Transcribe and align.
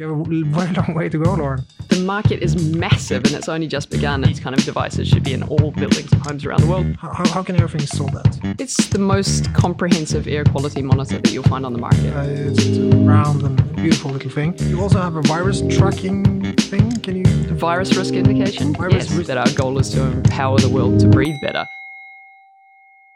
You 0.00 0.08
have 0.08 0.18
a 0.18 0.24
very 0.24 0.72
long 0.76 0.94
way 0.94 1.10
to 1.10 1.18
go, 1.18 1.34
Lauren. 1.34 1.62
The 1.88 2.00
market 2.00 2.42
is 2.42 2.56
massive 2.74 3.22
and 3.26 3.34
it's 3.34 3.50
only 3.50 3.66
just 3.66 3.90
begun. 3.90 4.22
These 4.22 4.40
kind 4.40 4.56
of 4.58 4.64
devices 4.64 5.06
should 5.06 5.22
be 5.22 5.34
in 5.34 5.42
all 5.42 5.72
buildings 5.72 6.10
and 6.10 6.22
homes 6.22 6.46
around 6.46 6.62
the 6.62 6.68
world. 6.68 6.96
How, 6.96 7.12
how, 7.12 7.28
how 7.28 7.42
can 7.42 7.54
Airthings 7.56 7.88
solve 7.88 8.12
that? 8.12 8.56
It's 8.58 8.88
the 8.88 8.98
most 8.98 9.52
comprehensive 9.52 10.26
air 10.26 10.44
quality 10.44 10.80
monitor 10.80 11.18
that 11.18 11.30
you'll 11.30 11.42
find 11.42 11.66
on 11.66 11.74
the 11.74 11.78
market. 11.78 12.16
Uh, 12.16 12.22
it's 12.24 12.78
a 12.78 12.96
round 12.96 13.42
and 13.42 13.76
beautiful 13.76 14.12
little 14.12 14.30
thing. 14.30 14.56
You 14.70 14.80
also 14.80 15.02
have 15.02 15.16
a 15.16 15.22
virus 15.22 15.60
tracking 15.68 16.56
thing. 16.56 16.92
Can 17.02 17.16
you? 17.16 17.24
Virus 17.56 17.94
risk 17.94 18.14
indication? 18.14 18.72
Virus 18.72 19.10
yes, 19.10 19.10
risk- 19.10 19.28
that 19.28 19.36
our 19.36 19.52
goal 19.52 19.78
is 19.78 19.90
to 19.90 20.02
empower 20.02 20.58
the 20.60 20.70
world 20.70 20.98
to 21.00 21.08
breathe 21.08 21.36
better. 21.42 21.66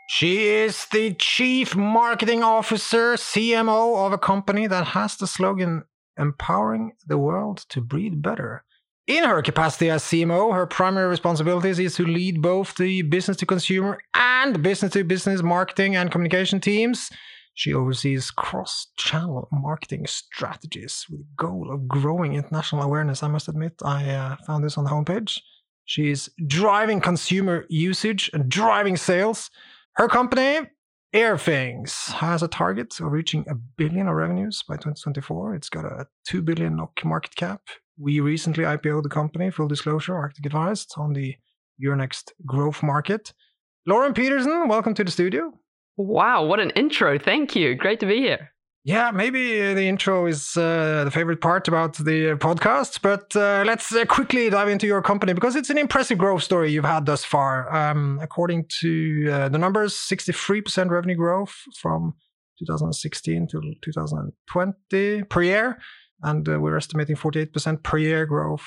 She 0.07 0.49
is 0.49 0.85
the 0.93 1.15
chief 1.15 1.75
marketing 1.75 2.43
officer, 2.43 3.15
CMO 3.15 4.07
of 4.07 4.13
a 4.13 4.19
company 4.19 4.67
that 4.67 4.89
has 4.89 5.17
the 5.17 5.27
slogan 5.27 5.85
empowering 6.19 6.93
the 7.07 7.19
world 7.19 7.65
to 7.71 7.81
breathe 7.81 8.23
better. 8.23 8.65
In 9.07 9.25
her 9.25 9.43
capacity 9.43 9.91
as 9.91 10.03
CMO, 10.03 10.55
her 10.55 10.67
primary 10.67 11.09
responsibilities 11.09 11.79
is 11.79 11.95
to 11.97 12.07
lead 12.07 12.41
both 12.41 12.75
the 12.77 13.03
business 13.03 13.37
to 13.39 13.47
consumer 13.47 13.99
and 14.15 14.63
business 14.63 14.93
to 14.93 15.05
business 15.05 15.43
marketing 15.43 15.95
and 15.95 16.11
communication 16.11 16.59
teams. 16.59 17.11
She 17.53 17.75
oversees 17.75 18.31
cross 18.31 18.89
channel 18.97 19.49
marketing 19.53 20.07
strategies 20.07 21.07
with 21.11 21.21
the 21.21 21.27
goal 21.37 21.71
of 21.71 21.87
growing 21.87 22.35
international 22.35 22.83
awareness. 22.83 23.23
I 23.23 23.29
must 23.29 23.49
admit, 23.49 23.75
I 23.85 24.11
uh, 24.11 24.37
found 24.47 24.65
this 24.65 24.79
on 24.79 24.85
the 24.85 24.91
homepage. 24.91 25.39
She's 25.85 26.31
driving 26.47 27.01
consumer 27.01 27.67
usage 27.69 28.31
and 28.33 28.49
driving 28.49 28.97
sales. 28.97 29.51
Her 29.97 30.09
company, 30.09 30.61
Airthings, 31.15 32.09
has 32.09 32.43
a 32.43 32.49
target 32.49 32.99
of 32.99 33.13
reaching 33.13 33.45
a 33.49 33.55
billion 33.55 34.09
of 34.09 34.17
revenues 34.17 34.65
by 34.69 34.75
2024. 34.75 35.55
It's 35.55 35.69
got 35.69 35.85
a 35.85 36.09
2 36.27 36.43
billion 36.43 36.75
NOK 36.75 37.05
market 37.05 37.37
cap. 37.37 37.61
We 37.97 38.19
recently 38.19 38.65
IPO'd 38.65 39.05
the 39.05 39.09
company, 39.09 39.53
full 39.53 39.69
disclosure, 39.69 40.17
Arctic 40.17 40.45
Advised, 40.45 40.95
on 40.97 41.13
the 41.13 41.37
Euronext 41.81 42.33
growth 42.45 42.83
market. 42.83 43.33
Lauren 43.87 44.13
Peterson, 44.13 44.67
welcome 44.67 44.93
to 44.95 45.05
the 45.05 45.11
studio. 45.13 45.53
Wow, 45.97 46.47
what 46.47 46.59
an 46.59 46.71
intro. 46.71 47.17
Thank 47.17 47.55
you. 47.55 47.77
Great 47.77 48.01
to 48.01 48.07
be 48.07 48.17
here. 48.17 48.51
Yeah, 48.87 49.13
maybe 49.13 49.73
the 49.73 49.89
intro 49.89 50.27
is 50.27 50.59
uh, 50.59 51.05
the 51.05 51.11
favorite 51.11 51.41
part 51.41 51.69
about 51.69 51.95
the 51.95 52.33
uh, 52.33 52.37
podcast, 52.37 53.01
but 53.01 53.35
uh, 53.35 53.65
let's 53.67 53.95
uh, 53.95 54.05
quickly 54.05 54.51
dive 54.51 54.69
into 54.69 54.87
your 54.87 55.01
company 55.01 55.33
because 55.33 55.57
it's 55.57 55.71
an 55.71 55.79
impressive 55.79 56.19
growth 56.19 56.43
story 56.43 56.71
you've 56.71 56.85
had 56.85 57.07
thus 57.07 57.25
far. 57.25 57.75
Um, 57.75 58.19
according 58.21 58.67
to 58.81 59.31
uh, 59.33 59.49
the 59.49 59.57
numbers, 59.57 59.95
63% 59.95 60.91
revenue 60.91 61.15
growth 61.15 61.55
from 61.81 62.13
2016 62.59 63.49
to 63.53 63.63
2020 63.83 65.23
per 65.25 65.43
year. 65.43 65.79
And 66.23 66.47
uh, 66.47 66.61
we're 66.61 66.77
estimating 66.77 67.17
48% 67.17 67.83
per 67.83 67.97
year 67.97 68.27
growth 68.27 68.67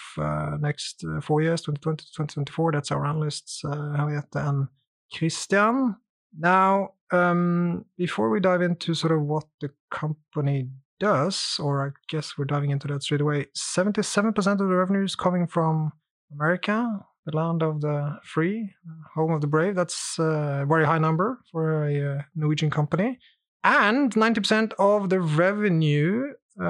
next 0.60 1.06
four 1.22 1.44
years, 1.44 1.62
2020 1.62 1.98
to 1.98 2.06
2024. 2.06 2.72
That's 2.72 2.92
our 2.92 3.06
analysts, 3.06 3.62
Henriette 3.64 4.34
and 4.34 4.68
Christian. 5.14 5.96
Now, 6.38 6.92
um, 7.12 7.86
before 7.98 8.30
we 8.30 8.40
dive 8.40 8.62
into 8.62 8.94
sort 8.94 9.14
of 9.14 9.22
what 9.22 9.46
the 9.62 9.70
company 9.92 10.70
does, 11.00 11.60
or 11.60 11.88
I 11.88 11.90
guess 12.10 12.38
we're 12.38 12.46
diving 12.46 12.72
into 12.72 12.88
that 12.88 13.04
straight 13.04 13.22
away, 13.22 13.48
77% 13.56 14.52
of 14.52 14.58
the 14.58 14.66
revenue 14.66 15.04
is 15.04 15.16
coming 15.16 15.48
from 15.48 15.92
America, 16.34 17.00
the 17.26 17.36
land 17.36 17.62
of 17.62 17.82
the 17.82 18.18
free, 18.24 18.74
home 19.14 19.32
of 19.32 19.42
the 19.42 19.48
brave. 19.48 19.76
That's 19.76 20.18
a 20.20 20.66
very 20.68 20.86
high 20.86 20.98
number 20.98 21.40
for 21.52 21.88
a 21.88 22.18
uh, 22.18 22.22
Norwegian 22.36 22.70
company. 22.70 23.20
And 23.64 24.14
90% 24.14 24.74
of 24.80 25.10
the 25.10 25.20
revenue, 25.20 26.34
uh, 26.62 26.64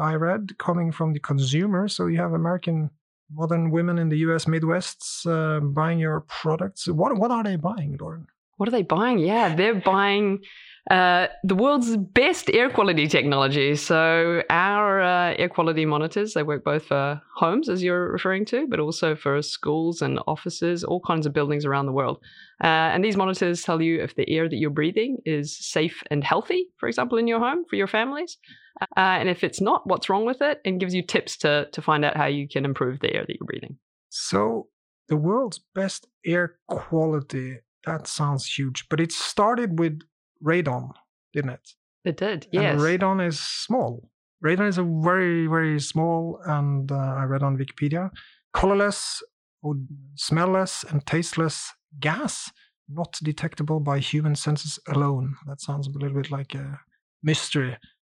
I 0.00 0.14
read, 0.14 0.56
coming 0.58 0.92
from 0.92 1.12
the 1.12 1.20
consumer. 1.20 1.88
So 1.88 2.06
you 2.06 2.18
have 2.18 2.32
American 2.32 2.90
modern 3.32 3.70
women 3.70 3.98
in 3.98 4.08
the 4.08 4.18
US 4.18 4.44
Midwests 4.44 5.26
uh, 5.26 5.60
buying 5.60 5.98
your 5.98 6.20
products. 6.20 6.86
What, 6.86 7.16
what 7.16 7.30
are 7.30 7.42
they 7.42 7.56
buying, 7.56 7.96
Lauren? 8.00 8.26
What 8.56 8.68
are 8.68 8.72
they 8.72 8.82
buying? 8.82 9.18
Yeah, 9.18 9.54
they're 9.54 9.74
buying 9.74 10.40
uh, 10.90 11.28
the 11.42 11.54
world's 11.54 11.96
best 11.96 12.50
air 12.50 12.68
quality 12.68 13.08
technology. 13.08 13.74
So 13.74 14.42
our 14.50 15.00
uh, 15.00 15.34
air 15.38 15.48
quality 15.48 15.86
monitors, 15.86 16.34
they 16.34 16.42
work 16.42 16.62
both 16.62 16.84
for 16.84 17.20
homes, 17.36 17.68
as 17.68 17.82
you're 17.82 18.12
referring 18.12 18.44
to, 18.46 18.66
but 18.68 18.80
also 18.80 19.16
for 19.16 19.40
schools 19.40 20.02
and 20.02 20.20
offices, 20.26 20.84
all 20.84 21.00
kinds 21.00 21.24
of 21.24 21.32
buildings 21.32 21.64
around 21.64 21.86
the 21.86 21.92
world. 21.92 22.18
Uh, 22.62 22.92
and 22.92 23.02
these 23.02 23.16
monitors 23.16 23.62
tell 23.62 23.80
you 23.80 24.02
if 24.02 24.14
the 24.14 24.28
air 24.28 24.48
that 24.48 24.56
you're 24.56 24.70
breathing 24.70 25.18
is 25.24 25.56
safe 25.56 26.02
and 26.10 26.22
healthy, 26.22 26.66
for 26.76 26.86
example, 26.86 27.16
in 27.16 27.26
your 27.26 27.40
home 27.40 27.64
for 27.68 27.76
your 27.76 27.86
families. 27.86 28.36
Uh, 28.80 28.86
and 28.96 29.28
if 29.28 29.42
it's 29.42 29.60
not, 29.60 29.86
what's 29.86 30.10
wrong 30.10 30.26
with 30.26 30.42
it? 30.42 30.60
And 30.66 30.80
gives 30.80 30.94
you 30.94 31.02
tips 31.02 31.38
to, 31.38 31.68
to 31.72 31.80
find 31.80 32.04
out 32.04 32.16
how 32.16 32.26
you 32.26 32.46
can 32.46 32.64
improve 32.64 33.00
the 33.00 33.14
air 33.14 33.24
that 33.26 33.36
you're 33.38 33.46
breathing. 33.46 33.78
So, 34.10 34.68
the 35.08 35.16
world's 35.16 35.60
best 35.74 36.08
air 36.24 36.56
quality, 36.68 37.58
that 37.86 38.06
sounds 38.06 38.46
huge, 38.46 38.88
but 38.88 39.00
it 39.00 39.12
started 39.12 39.78
with 39.78 40.00
radon, 40.42 40.92
didn't 41.32 41.50
it? 41.50 41.70
It 42.04 42.16
did, 42.16 42.46
yes. 42.52 42.72
And 42.72 42.80
radon 42.80 43.26
is 43.26 43.40
small. 43.40 44.08
Radon 44.44 44.68
is 44.68 44.78
a 44.78 44.82
very, 44.82 45.46
very 45.46 45.80
small, 45.80 46.40
and 46.44 46.90
uh, 46.92 46.94
I 46.94 47.24
read 47.24 47.42
on 47.42 47.56
Wikipedia, 47.56 48.10
colorless, 48.52 49.22
or 49.62 49.76
smellless, 50.16 50.84
and 50.90 51.04
tasteless 51.06 51.72
gas, 51.98 52.50
not 52.88 53.18
detectable 53.22 53.80
by 53.80 53.98
human 53.98 54.34
senses 54.34 54.78
alone. 54.88 55.36
That 55.46 55.62
sounds 55.62 55.86
a 55.86 55.90
little 55.90 56.20
bit 56.20 56.30
like 56.30 56.54
a 56.54 56.80
mystery. 57.22 57.78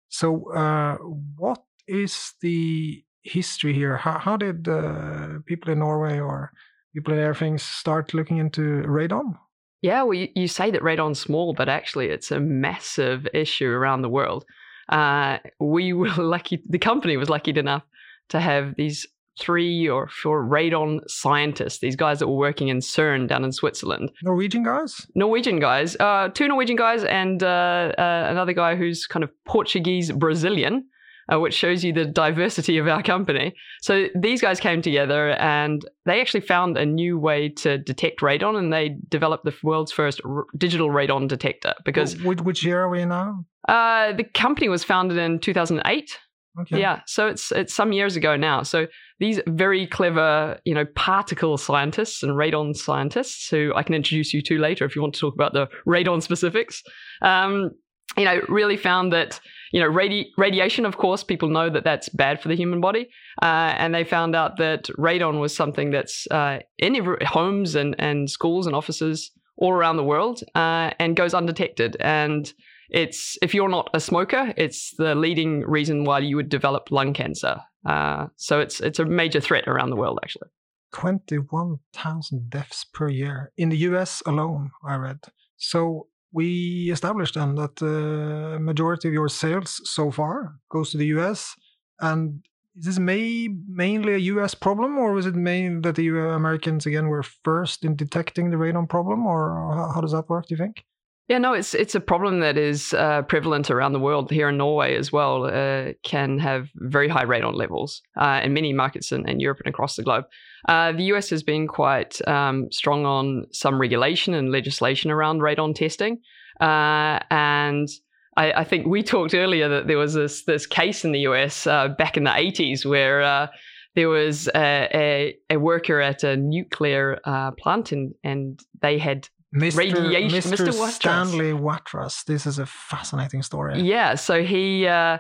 So, 0.09 0.51
uh, 0.55 0.97
what 1.37 1.63
is 1.87 2.33
the 2.41 3.05
history 3.23 3.75
here? 3.75 3.97
How, 3.99 4.19
how 4.19 4.37
did 4.37 4.69
uh, 4.69 5.41
people 5.45 5.73
in 5.73 5.81
Norway 5.81 6.21
or 6.21 6.53
people 6.95 7.13
in 7.13 7.21
Airthings 7.21 7.63
start 7.63 8.15
looking 8.15 8.39
into 8.39 8.83
radon? 8.87 9.37
Yeah, 9.85 10.03
well, 10.05 10.15
you, 10.15 10.29
you 10.35 10.49
say 10.49 10.71
that 10.71 10.81
radon's 10.81 11.21
small, 11.21 11.53
but 11.53 11.69
actually 11.69 12.07
it's 12.07 12.31
a 12.31 12.41
massive 12.41 13.29
issue 13.35 13.69
around 13.69 14.01
the 14.01 14.09
world. 14.09 14.47
Uh, 14.89 15.37
we 15.61 15.93
were 16.01 16.09
lucky, 16.17 16.63
the 16.67 16.79
company 16.79 17.19
was 17.19 17.29
lucky 17.29 17.51
enough 17.51 17.83
to 18.31 18.41
have 18.41 18.77
these 18.77 19.07
three 19.39 19.87
or 19.87 20.09
four 20.09 20.43
radon 20.43 21.01
scientists, 21.07 21.81
these 21.81 21.97
guys 21.97 22.21
that 22.21 22.29
were 22.29 22.39
working 22.39 22.69
in 22.69 22.79
CERN 22.79 23.29
down 23.29 23.45
in 23.45 23.53
Switzerland. 23.53 24.11
Norwegian 24.23 24.63
guys? 24.63 25.07
Norwegian 25.15 25.61
guys, 25.61 25.97
uh, 25.97 26.31
two 26.33 26.49
Norwegian 26.49 26.77
guys, 26.77 27.05
and 27.05 27.43
uh, 27.43 27.93
uh, 27.99 28.29
another 28.31 28.55
guy 28.55 28.77
who's 28.77 29.07
kind 29.07 29.23
of 29.23 29.31
Portuguese 29.45 30.11
Brazilian. 30.13 30.87
Uh, 31.33 31.41
which 31.41 31.55
shows 31.55 31.83
you 31.83 31.91
the 31.91 32.05
diversity 32.05 32.77
of 32.77 32.87
our 32.87 33.03
company. 33.03 33.55
So 33.81 34.09
these 34.15 34.43
guys 34.43 34.61
came 34.61 34.83
together 34.83 35.31
and 35.41 35.83
they 36.05 36.21
actually 36.21 36.43
found 36.43 36.77
a 36.77 36.85
new 36.85 37.19
way 37.19 37.49
to 37.49 37.79
detect 37.79 38.21
radon, 38.21 38.59
and 38.59 38.71
they 38.71 38.97
developed 39.09 39.47
the 39.47 39.55
world's 39.63 39.91
first 39.91 40.21
r- 40.25 40.45
digital 40.59 40.89
radon 40.91 41.27
detector. 41.27 41.73
Because 41.85 42.21
Which, 42.23 42.43
which 42.43 42.65
year 42.65 42.83
are 42.83 42.91
we 42.91 43.01
in 43.01 43.09
now? 43.09 43.47
uh, 43.69 44.13
the 44.13 44.25
company 44.25 44.69
was 44.69 44.85
founded 44.85 45.17
in 45.17 45.39
2008. 45.39 46.19
Okay. 46.61 46.79
Yeah, 46.79 47.01
so 47.07 47.27
it's 47.27 47.51
it's 47.51 47.75
some 47.75 47.93
years 47.93 48.15
ago 48.15 48.37
now. 48.37 48.63
So 48.63 48.87
these 49.19 49.41
very 49.49 49.87
clever, 49.89 50.59
you 50.65 50.75
know, 50.75 50.85
particle 50.95 51.57
scientists 51.57 52.23
and 52.23 52.33
radon 52.33 52.77
scientists, 52.77 53.49
who 53.49 53.73
I 53.75 53.83
can 53.83 53.95
introduce 53.95 54.33
you 54.33 54.41
to 54.43 54.59
later 54.59 54.85
if 54.85 54.95
you 54.95 55.03
want 55.03 55.15
to 55.15 55.21
talk 55.21 55.35
about 55.35 55.53
the 55.53 55.67
radon 55.85 56.23
specifics, 56.23 56.83
um, 57.23 57.71
you 58.17 58.25
know, 58.25 58.41
really 58.49 58.77
found 58.77 59.13
that 59.13 59.41
you 59.75 59.81
know 59.81 59.91
radi- 59.91 60.31
radiation. 60.39 60.87
Of 60.87 60.97
course, 60.97 61.25
people 61.25 61.49
know 61.49 61.69
that 61.69 61.83
that's 61.83 62.09
bad 62.09 62.41
for 62.41 62.49
the 62.49 62.55
human 62.55 62.81
body, 62.81 63.09
uh, 63.43 63.75
and 63.77 63.93
they 63.93 64.05
found 64.05 64.37
out 64.37 64.57
that 64.59 64.85
radon 64.99 65.41
was 65.41 65.55
something 65.55 65.91
that's 65.91 66.27
uh, 66.31 66.61
in 66.79 66.95
every, 66.95 67.25
homes 67.27 67.75
and 67.75 67.97
and 67.99 68.31
schools 68.31 68.67
and 68.69 68.77
offices 68.77 69.33
all 69.57 69.73
around 69.73 69.97
the 69.97 70.05
world 70.05 70.43
uh, 70.55 70.91
and 70.99 71.17
goes 71.17 71.35
undetected 71.35 71.97
and 72.01 72.53
it's 72.91 73.37
if 73.43 73.55
you're 73.55 73.69
not 73.69 73.91
a 73.95 74.01
smoker, 74.01 74.55
it's 74.57 74.95
the 74.99 75.15
leading 75.17 75.63
reason 75.63 76.05
why 76.05 76.21
you 76.21 76.37
would 76.37 76.49
develop 76.49 76.93
lung 76.93 77.13
cancer. 77.13 77.57
Uh, 77.85 78.27
so 78.37 78.61
it's 78.61 78.81
it's 78.81 79.01
a 79.01 79.05
major 79.05 79.41
threat 79.41 79.67
around 79.67 79.91
the 79.91 79.97
world, 79.97 80.21
actually. 80.23 80.49
21,000 80.93 82.49
deaths 82.49 82.85
per 82.95 83.09
year 83.09 83.51
in 83.57 83.71
the 83.71 83.79
US 83.79 84.23
alone, 84.27 84.71
I 84.87 84.95
read. 84.95 85.19
So 85.57 86.07
we 86.35 86.91
established 86.91 87.37
then 87.37 87.55
that 87.55 87.77
the 87.77 88.59
majority 88.61 89.07
of 89.09 89.15
your 89.15 89.29
sales 89.29 89.81
so 89.85 90.11
far 90.11 90.57
goes 90.69 90.91
to 90.91 90.99
the 90.99 91.07
US. 91.19 91.55
And 92.01 92.45
is 92.77 92.87
this 92.87 92.99
may, 92.99 93.49
mainly 93.69 94.15
a 94.15 94.19
US 94.35 94.53
problem, 94.53 94.99
or 94.99 95.13
was 95.13 95.27
it 95.27 95.37
mainly 95.37 95.81
that 95.83 95.95
the 95.95 96.09
Americans 96.09 96.87
again 96.87 97.07
were 97.07 97.23
first 97.23 97.85
in 97.85 97.95
detecting 97.95 98.51
the 98.51 98.57
radon 98.57 98.89
problem, 98.89 99.27
or 99.27 99.93
how 99.95 100.01
does 100.01 100.11
that 100.11 100.29
work? 100.29 100.49
Do 100.49 100.55
you 100.55 100.59
think? 100.59 100.85
Yeah, 101.27 101.39
no, 101.39 101.55
it's 101.55 101.73
it's 101.73 101.95
a 101.95 102.01
problem 102.01 102.41
that 102.41 102.59
is 102.59 102.93
uh, 102.93 103.23
prevalent 103.23 103.71
around 103.71 103.95
the 103.95 103.99
world. 103.99 104.31
Here 104.31 104.51
in 104.51 104.59
Norway 104.59 104.95
as 104.95 105.11
well, 105.11 105.47
uh, 105.47 105.95
can 106.03 106.39
have 106.39 106.69
very 106.75 107.09
high 107.09 107.25
radon 107.25 107.55
levels 107.55 108.03
uh, 108.17 108.41
in 108.45 108.53
many 108.53 108.75
markets 108.75 109.11
in, 109.11 109.27
in, 109.27 109.41
Europe 109.41 109.61
and 109.65 109.73
across 109.73 109.97
the 109.97 110.03
globe. 110.03 110.25
Uh, 110.69 110.93
the 110.93 111.05
US 111.15 111.31
has 111.31 111.43
been 111.43 111.67
quite 111.67 112.21
um, 112.29 112.71
strong 112.71 113.07
on 113.07 113.47
some 113.53 113.81
regulation 113.81 114.35
and 114.35 114.53
legislation 114.53 115.11
around 115.11 115.41
radon 115.41 115.75
testing, 115.75 116.19
uh, 116.61 117.21
and 117.31 117.89
I, 118.37 118.53
I, 118.53 118.65
think 118.65 118.87
we 118.87 119.03
talked 119.15 119.35
earlier 119.35 119.67
that 119.71 119.87
there 119.87 119.99
was 119.99 120.13
this 120.13 120.45
this 120.45 120.67
case 120.67 121.07
in 121.07 121.13
the 121.13 121.21
US 121.21 121.67
uh, 121.67 121.89
back 121.89 122.19
in 122.19 122.25
the 122.25 122.31
80s 122.31 122.85
where 122.85 123.49
there 123.95 124.09
was 124.11 124.49
a, 124.49 124.89
a, 124.93 125.37
a, 125.51 125.57
worker 125.57 126.01
at 126.01 126.25
a 126.25 126.37
nuclear 126.37 127.21
uh, 127.25 127.53
plant 127.53 127.93
and, 127.93 128.13
and 128.25 128.61
they 128.83 128.99
had 128.99 129.29
Mr. 129.55 129.77
radiation. 129.77 130.53
Mr. 130.53 130.69
Mr. 130.69 130.91
Stanley 130.91 131.53
Watras. 131.53 132.25
This 132.25 132.47
is 132.47 132.59
a 132.59 132.67
fascinating 132.67 133.43
story. 133.43 133.81
Yeah, 133.81 134.17
so 134.17 134.43
he 134.43 134.87
uh, 134.87 135.19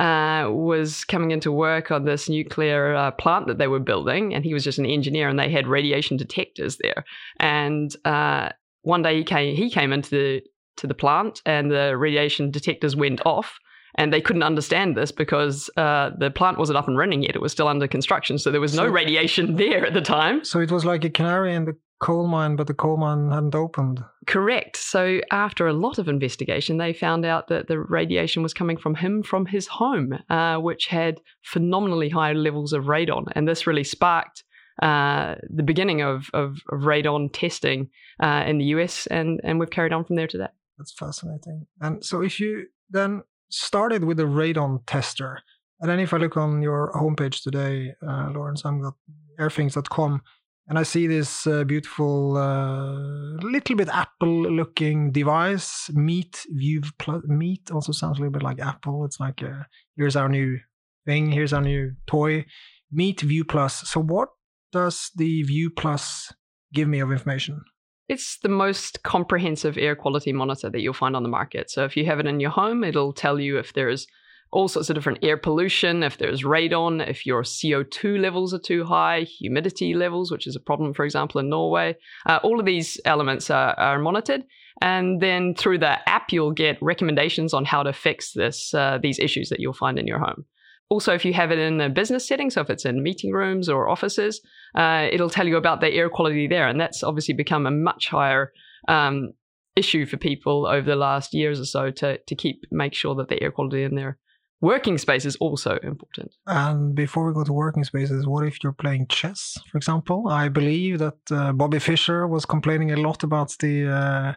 uh, 0.00 0.48
was 0.50 1.04
coming 1.04 1.30
into 1.30 1.52
work 1.52 1.90
on 1.90 2.04
this 2.04 2.28
nuclear 2.28 2.94
uh, 2.94 3.10
plant 3.12 3.46
that 3.46 3.58
they 3.58 3.68
were 3.68 3.80
building, 3.80 4.34
and 4.34 4.44
he 4.44 4.54
was 4.54 4.64
just 4.64 4.78
an 4.78 4.86
engineer, 4.86 5.28
and 5.28 5.38
they 5.38 5.50
had 5.50 5.66
radiation 5.66 6.16
detectors 6.16 6.78
there. 6.78 7.04
And 7.38 7.94
uh, 8.04 8.50
one 8.82 9.02
day 9.02 9.18
he 9.18 9.24
came, 9.24 9.54
he 9.54 9.70
came 9.70 9.92
into 9.92 10.10
the 10.10 10.42
to 10.78 10.86
the 10.86 10.94
plant, 10.94 11.40
and 11.46 11.70
the 11.70 11.96
radiation 11.96 12.50
detectors 12.50 12.96
went 12.96 13.24
off. 13.24 13.58
And 13.98 14.12
they 14.12 14.20
couldn't 14.20 14.42
understand 14.42 14.94
this 14.94 15.10
because 15.10 15.70
uh, 15.78 16.10
the 16.18 16.30
plant 16.30 16.58
wasn't 16.58 16.76
up 16.76 16.86
and 16.86 16.98
running 16.98 17.22
yet. 17.22 17.34
It 17.34 17.40
was 17.40 17.50
still 17.50 17.66
under 17.66 17.88
construction. 17.88 18.38
So 18.38 18.50
there 18.50 18.60
was 18.60 18.74
no 18.74 18.84
so, 18.84 18.92
radiation 18.92 19.56
there 19.56 19.86
at 19.86 19.94
the 19.94 20.02
time. 20.02 20.44
So 20.44 20.60
it 20.60 20.70
was 20.70 20.84
like 20.84 21.02
a 21.04 21.08
canary 21.08 21.54
in 21.54 21.64
the 21.64 21.78
coal 21.98 22.26
mine, 22.26 22.56
but 22.56 22.66
the 22.66 22.74
coal 22.74 22.96
mine 22.96 23.30
hadn't 23.30 23.54
opened. 23.54 24.02
Correct. 24.26 24.76
So 24.76 25.20
after 25.30 25.66
a 25.66 25.72
lot 25.72 25.98
of 25.98 26.08
investigation, 26.08 26.78
they 26.78 26.92
found 26.92 27.24
out 27.24 27.48
that 27.48 27.68
the 27.68 27.78
radiation 27.78 28.42
was 28.42 28.52
coming 28.52 28.76
from 28.76 28.94
him 28.94 29.22
from 29.22 29.46
his 29.46 29.66
home, 29.66 30.18
uh, 30.28 30.56
which 30.56 30.86
had 30.86 31.20
phenomenally 31.42 32.08
high 32.08 32.32
levels 32.32 32.72
of 32.72 32.84
radon. 32.84 33.24
And 33.32 33.48
this 33.48 33.66
really 33.66 33.84
sparked 33.84 34.44
uh, 34.82 35.36
the 35.48 35.62
beginning 35.62 36.02
of, 36.02 36.28
of, 36.34 36.58
of 36.70 36.80
radon 36.80 37.30
testing 37.32 37.88
uh, 38.22 38.44
in 38.46 38.58
the 38.58 38.66
US, 38.66 39.06
and, 39.06 39.40
and 39.42 39.58
we've 39.58 39.70
carried 39.70 39.92
on 39.92 40.04
from 40.04 40.16
there 40.16 40.26
today. 40.26 40.48
That's 40.78 40.92
fascinating. 40.92 41.66
And 41.80 42.04
so 42.04 42.20
if 42.20 42.38
you 42.38 42.66
then 42.90 43.22
started 43.48 44.04
with 44.04 44.20
a 44.20 44.24
radon 44.24 44.80
tester, 44.86 45.40
and 45.80 45.90
then 45.90 46.00
if 46.00 46.12
I 46.12 46.18
look 46.18 46.36
on 46.36 46.62
your 46.62 46.92
homepage 46.94 47.42
today, 47.42 47.94
uh, 48.06 48.30
Lawrence, 48.34 48.64
I've 48.64 48.82
got 48.82 48.94
airthings.com, 49.38 50.22
and 50.68 50.78
I 50.78 50.82
see 50.82 51.06
this 51.06 51.46
uh, 51.46 51.64
beautiful, 51.64 52.36
uh, 52.36 53.36
little 53.42 53.76
bit 53.76 53.88
Apple-looking 53.88 55.12
device, 55.12 55.90
Meet 55.92 56.44
View 56.50 56.82
Plus. 56.98 57.22
Meet 57.26 57.70
also 57.70 57.92
sounds 57.92 58.18
a 58.18 58.22
little 58.22 58.32
bit 58.32 58.42
like 58.42 58.60
Apple. 58.60 59.04
It's 59.04 59.20
like, 59.20 59.42
uh, 59.42 59.62
here's 59.96 60.16
our 60.16 60.28
new 60.28 60.58
thing, 61.04 61.30
here's 61.30 61.52
our 61.52 61.62
new 61.62 61.92
toy, 62.06 62.46
Meet 62.90 63.20
View 63.20 63.44
Plus. 63.44 63.88
So, 63.88 64.00
what 64.00 64.30
does 64.72 65.10
the 65.14 65.42
View 65.44 65.70
Plus 65.70 66.32
give 66.72 66.88
me 66.88 66.98
of 66.98 67.12
information? 67.12 67.62
It's 68.08 68.38
the 68.42 68.48
most 68.48 69.02
comprehensive 69.02 69.76
air 69.78 69.96
quality 69.96 70.32
monitor 70.32 70.70
that 70.70 70.80
you'll 70.80 70.94
find 70.94 71.16
on 71.16 71.22
the 71.22 71.28
market. 71.28 71.70
So 71.70 71.84
if 71.84 71.96
you 71.96 72.06
have 72.06 72.20
it 72.20 72.26
in 72.26 72.38
your 72.38 72.50
home, 72.50 72.84
it'll 72.84 73.12
tell 73.12 73.40
you 73.40 73.58
if 73.58 73.72
there's 73.72 74.06
all 74.52 74.68
sorts 74.68 74.88
of 74.88 74.94
different 74.94 75.18
air 75.22 75.36
pollution, 75.36 76.02
if 76.02 76.18
there's 76.18 76.42
radon, 76.42 77.06
if 77.06 77.26
your 77.26 77.42
CO2 77.42 78.20
levels 78.20 78.54
are 78.54 78.58
too 78.58 78.84
high, 78.84 79.22
humidity 79.22 79.94
levels, 79.94 80.30
which 80.30 80.46
is 80.46 80.56
a 80.56 80.60
problem, 80.60 80.94
for 80.94 81.04
example, 81.04 81.40
in 81.40 81.48
Norway. 81.48 81.96
Uh, 82.26 82.38
all 82.42 82.60
of 82.60 82.66
these 82.66 83.00
elements 83.04 83.50
are, 83.50 83.78
are, 83.78 83.98
monitored. 83.98 84.44
And 84.80 85.20
then 85.20 85.54
through 85.54 85.78
the 85.78 86.08
app, 86.08 86.32
you'll 86.32 86.52
get 86.52 86.78
recommendations 86.80 87.54
on 87.54 87.64
how 87.64 87.82
to 87.82 87.92
fix 87.92 88.32
this, 88.32 88.72
uh, 88.72 88.98
these 89.02 89.18
issues 89.18 89.48
that 89.48 89.60
you'll 89.60 89.72
find 89.72 89.98
in 89.98 90.06
your 90.06 90.18
home. 90.18 90.44
Also, 90.88 91.12
if 91.12 91.24
you 91.24 91.32
have 91.32 91.50
it 91.50 91.58
in 91.58 91.80
a 91.80 91.88
business 91.88 92.28
setting, 92.28 92.48
so 92.48 92.60
if 92.60 92.70
it's 92.70 92.84
in 92.84 93.02
meeting 93.02 93.32
rooms 93.32 93.68
or 93.68 93.88
offices, 93.88 94.40
uh, 94.76 95.08
it'll 95.10 95.30
tell 95.30 95.48
you 95.48 95.56
about 95.56 95.80
the 95.80 95.90
air 95.90 96.08
quality 96.08 96.46
there. 96.46 96.68
And 96.68 96.80
that's 96.80 97.02
obviously 97.02 97.34
become 97.34 97.66
a 97.66 97.72
much 97.72 98.08
higher 98.08 98.52
um, 98.86 99.32
issue 99.74 100.06
for 100.06 100.16
people 100.16 100.66
over 100.66 100.88
the 100.88 100.96
last 100.96 101.34
years 101.34 101.58
or 101.58 101.64
so 101.64 101.90
to, 101.90 102.18
to 102.18 102.34
keep 102.34 102.62
make 102.70 102.94
sure 102.94 103.14
that 103.16 103.28
the 103.28 103.42
air 103.42 103.50
quality 103.50 103.82
in 103.82 103.96
their 103.96 104.18
working 104.60 104.98
space 104.98 105.24
is 105.24 105.36
also 105.36 105.78
important. 105.82 106.34
And 106.46 106.94
before 106.94 107.26
we 107.26 107.34
go 107.34 107.44
to 107.44 107.52
working 107.52 107.84
spaces, 107.84 108.26
what 108.26 108.46
if 108.46 108.62
you're 108.62 108.72
playing 108.72 109.06
chess, 109.08 109.58
for 109.70 109.78
example? 109.78 110.28
I 110.28 110.48
believe 110.48 110.98
that 110.98 111.18
uh, 111.30 111.52
Bobby 111.52 111.78
Fischer 111.78 112.26
was 112.26 112.44
complaining 112.44 112.92
a 112.92 112.96
lot 112.96 113.22
about 113.22 113.54
the 113.60 113.90
uh, 113.90 114.32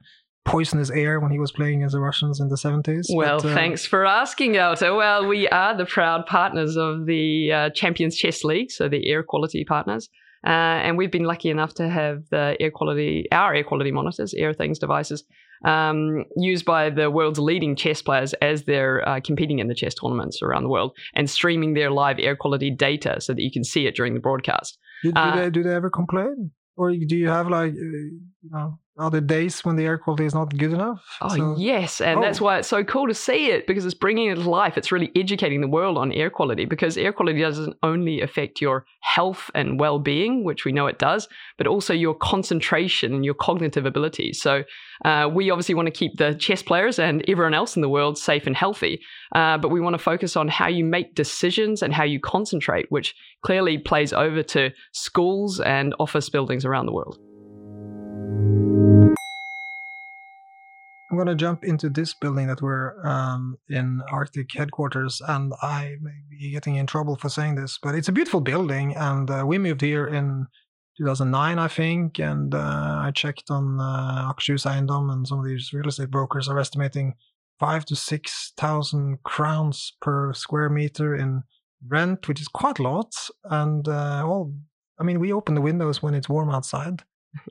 poisonous 0.45 0.89
air 0.89 1.19
when 1.19 1.31
he 1.31 1.39
was 1.39 1.51
playing 1.51 1.83
as 1.83 1.91
the 1.91 1.99
Russians 1.99 2.39
in 2.39 2.49
the 2.49 2.55
70s. 2.55 3.05
Well, 3.13 3.39
but, 3.39 3.51
uh, 3.51 3.53
thanks 3.53 3.85
for 3.85 4.05
asking, 4.05 4.57
Otto. 4.57 4.97
Well, 4.97 5.27
we 5.27 5.47
are 5.49 5.75
the 5.77 5.85
proud 5.85 6.25
partners 6.25 6.75
of 6.75 7.05
the 7.05 7.51
uh, 7.51 7.69
Champions 7.71 8.15
Chess 8.15 8.43
League, 8.43 8.71
so 8.71 8.89
the 8.89 9.07
air 9.09 9.23
quality 9.23 9.63
partners. 9.63 10.09
Uh, 10.45 10.79
and 10.85 10.97
we've 10.97 11.11
been 11.11 11.25
lucky 11.25 11.49
enough 11.49 11.73
to 11.75 11.89
have 11.89 12.23
the 12.31 12.55
air 12.59 12.71
quality, 12.71 13.25
our 13.31 13.53
air 13.53 13.63
quality 13.63 13.91
monitors, 13.91 14.33
Airthings 14.33 14.79
devices, 14.79 15.23
um, 15.65 16.25
used 16.37 16.65
by 16.65 16.89
the 16.89 17.09
world's 17.11 17.39
leading 17.39 17.75
chess 17.75 18.01
players 18.01 18.33
as 18.35 18.63
they're 18.63 19.07
uh, 19.07 19.19
competing 19.23 19.59
in 19.59 19.67
the 19.67 19.75
chess 19.75 19.93
tournaments 19.93 20.41
around 20.41 20.63
the 20.63 20.69
world 20.69 20.95
and 21.13 21.29
streaming 21.29 21.73
their 21.73 21.91
live 21.91 22.17
air 22.19 22.35
quality 22.35 22.69
data 22.69 23.19
so 23.19 23.33
that 23.33 23.41
you 23.41 23.51
can 23.51 23.63
see 23.63 23.85
it 23.85 23.95
during 23.95 24.13
the 24.13 24.19
broadcast. 24.19 24.77
Do, 25.03 25.11
do, 25.11 25.19
uh, 25.19 25.35
they, 25.35 25.49
do 25.49 25.63
they 25.63 25.73
ever 25.73 25.89
complain? 25.89 26.51
Or 26.75 26.91
do 26.91 27.17
you 27.17 27.27
have 27.27 27.49
like, 27.49 27.71
uh, 27.71 27.75
you 27.75 28.49
know, 28.51 28.79
are 28.99 29.09
the 29.09 29.21
days 29.21 29.63
when 29.63 29.77
the 29.77 29.85
air 29.85 29.97
quality 29.97 30.25
is 30.25 30.33
not 30.33 30.55
good 30.57 30.73
enough? 30.73 31.03
Oh, 31.21 31.29
so, 31.29 31.55
yes. 31.57 32.01
And 32.01 32.19
oh. 32.19 32.21
that's 32.21 32.41
why 32.41 32.59
it's 32.59 32.67
so 32.67 32.83
cool 32.83 33.07
to 33.07 33.13
see 33.13 33.49
it 33.49 33.65
because 33.65 33.85
it's 33.85 33.93
bringing 33.93 34.29
it 34.29 34.35
to 34.35 34.49
life. 34.49 34.77
It's 34.77 34.91
really 34.91 35.09
educating 35.15 35.61
the 35.61 35.67
world 35.67 35.97
on 35.97 36.11
air 36.11 36.29
quality 36.29 36.65
because 36.65 36.97
air 36.97 37.13
quality 37.13 37.39
doesn't 37.39 37.77
only 37.81 38.21
affect 38.21 38.59
your 38.59 38.85
health 39.01 39.49
and 39.55 39.79
well 39.79 39.99
being, 39.99 40.43
which 40.43 40.65
we 40.65 40.73
know 40.73 40.87
it 40.87 40.99
does, 40.99 41.29
but 41.57 41.65
also 41.65 41.93
your 41.93 42.13
concentration 42.13 43.13
and 43.13 43.23
your 43.23 43.33
cognitive 43.35 43.85
abilities. 43.85 44.41
So 44.41 44.63
uh, 45.05 45.29
we 45.33 45.49
obviously 45.49 45.75
want 45.75 45.87
to 45.87 45.91
keep 45.91 46.17
the 46.17 46.35
chess 46.35 46.61
players 46.61 46.99
and 46.99 47.23
everyone 47.29 47.53
else 47.53 47.77
in 47.77 47.81
the 47.81 47.89
world 47.89 48.17
safe 48.17 48.45
and 48.47 48.55
healthy, 48.55 49.01
uh, 49.33 49.57
but 49.57 49.69
we 49.69 49.79
want 49.79 49.93
to 49.93 50.03
focus 50.03 50.35
on 50.35 50.49
how 50.49 50.67
you 50.67 50.83
make 50.83 51.15
decisions 51.15 51.81
and 51.81 51.93
how 51.93 52.03
you 52.03 52.19
concentrate, 52.19 52.87
which 52.89 53.15
clearly 53.43 53.77
plays 53.77 54.11
over 54.11 54.43
to 54.43 54.71
schools 54.91 55.61
and 55.61 55.95
office 55.99 56.29
buildings 56.29 56.65
around 56.65 56.85
the 56.85 56.93
world. 56.93 57.17
I'm 61.09 61.17
going 61.17 61.27
to 61.27 61.35
jump 61.35 61.63
into 61.63 61.89
this 61.89 62.13
building 62.13 62.47
that 62.47 62.61
we're 62.61 63.03
um, 63.05 63.57
in 63.67 64.01
Arctic 64.11 64.49
headquarters, 64.53 65.21
and 65.27 65.53
I 65.61 65.95
may 66.01 66.21
be 66.29 66.51
getting 66.51 66.75
in 66.75 66.85
trouble 66.85 67.15
for 67.15 67.29
saying 67.29 67.55
this, 67.55 67.79
but 67.81 67.95
it's 67.95 68.07
a 68.07 68.11
beautiful 68.11 68.41
building, 68.41 68.95
and 68.95 69.29
uh, 69.29 69.43
we 69.45 69.57
moved 69.57 69.81
here 69.81 70.05
in 70.05 70.45
2009, 70.99 71.57
I 71.57 71.67
think, 71.67 72.19
and 72.19 72.53
uh, 72.53 73.01
I 73.01 73.11
checked 73.15 73.49
on 73.49 73.79
uh, 73.79 74.31
Akershus 74.31 74.65
and 74.65 75.27
some 75.27 75.39
of 75.39 75.45
these 75.45 75.71
real 75.73 75.87
estate 75.87 76.11
brokers 76.11 76.47
are 76.47 76.59
estimating 76.59 77.15
five 77.59 77.85
to 77.85 77.95
six 77.95 78.53
thousand 78.57 79.23
crowns 79.23 79.93
per 80.01 80.33
square 80.33 80.69
meter 80.69 81.15
in 81.15 81.43
rent, 81.87 82.27
which 82.27 82.41
is 82.41 82.47
quite 82.47 82.79
a 82.79 82.83
lot. 82.83 83.11
And 83.45 83.87
uh, 83.87 84.23
well, 84.27 84.53
I 84.99 85.03
mean, 85.03 85.19
we 85.19 85.33
open 85.33 85.55
the 85.55 85.61
windows 85.61 86.03
when 86.03 86.13
it's 86.13 86.29
warm 86.29 86.49
outside, 86.49 87.03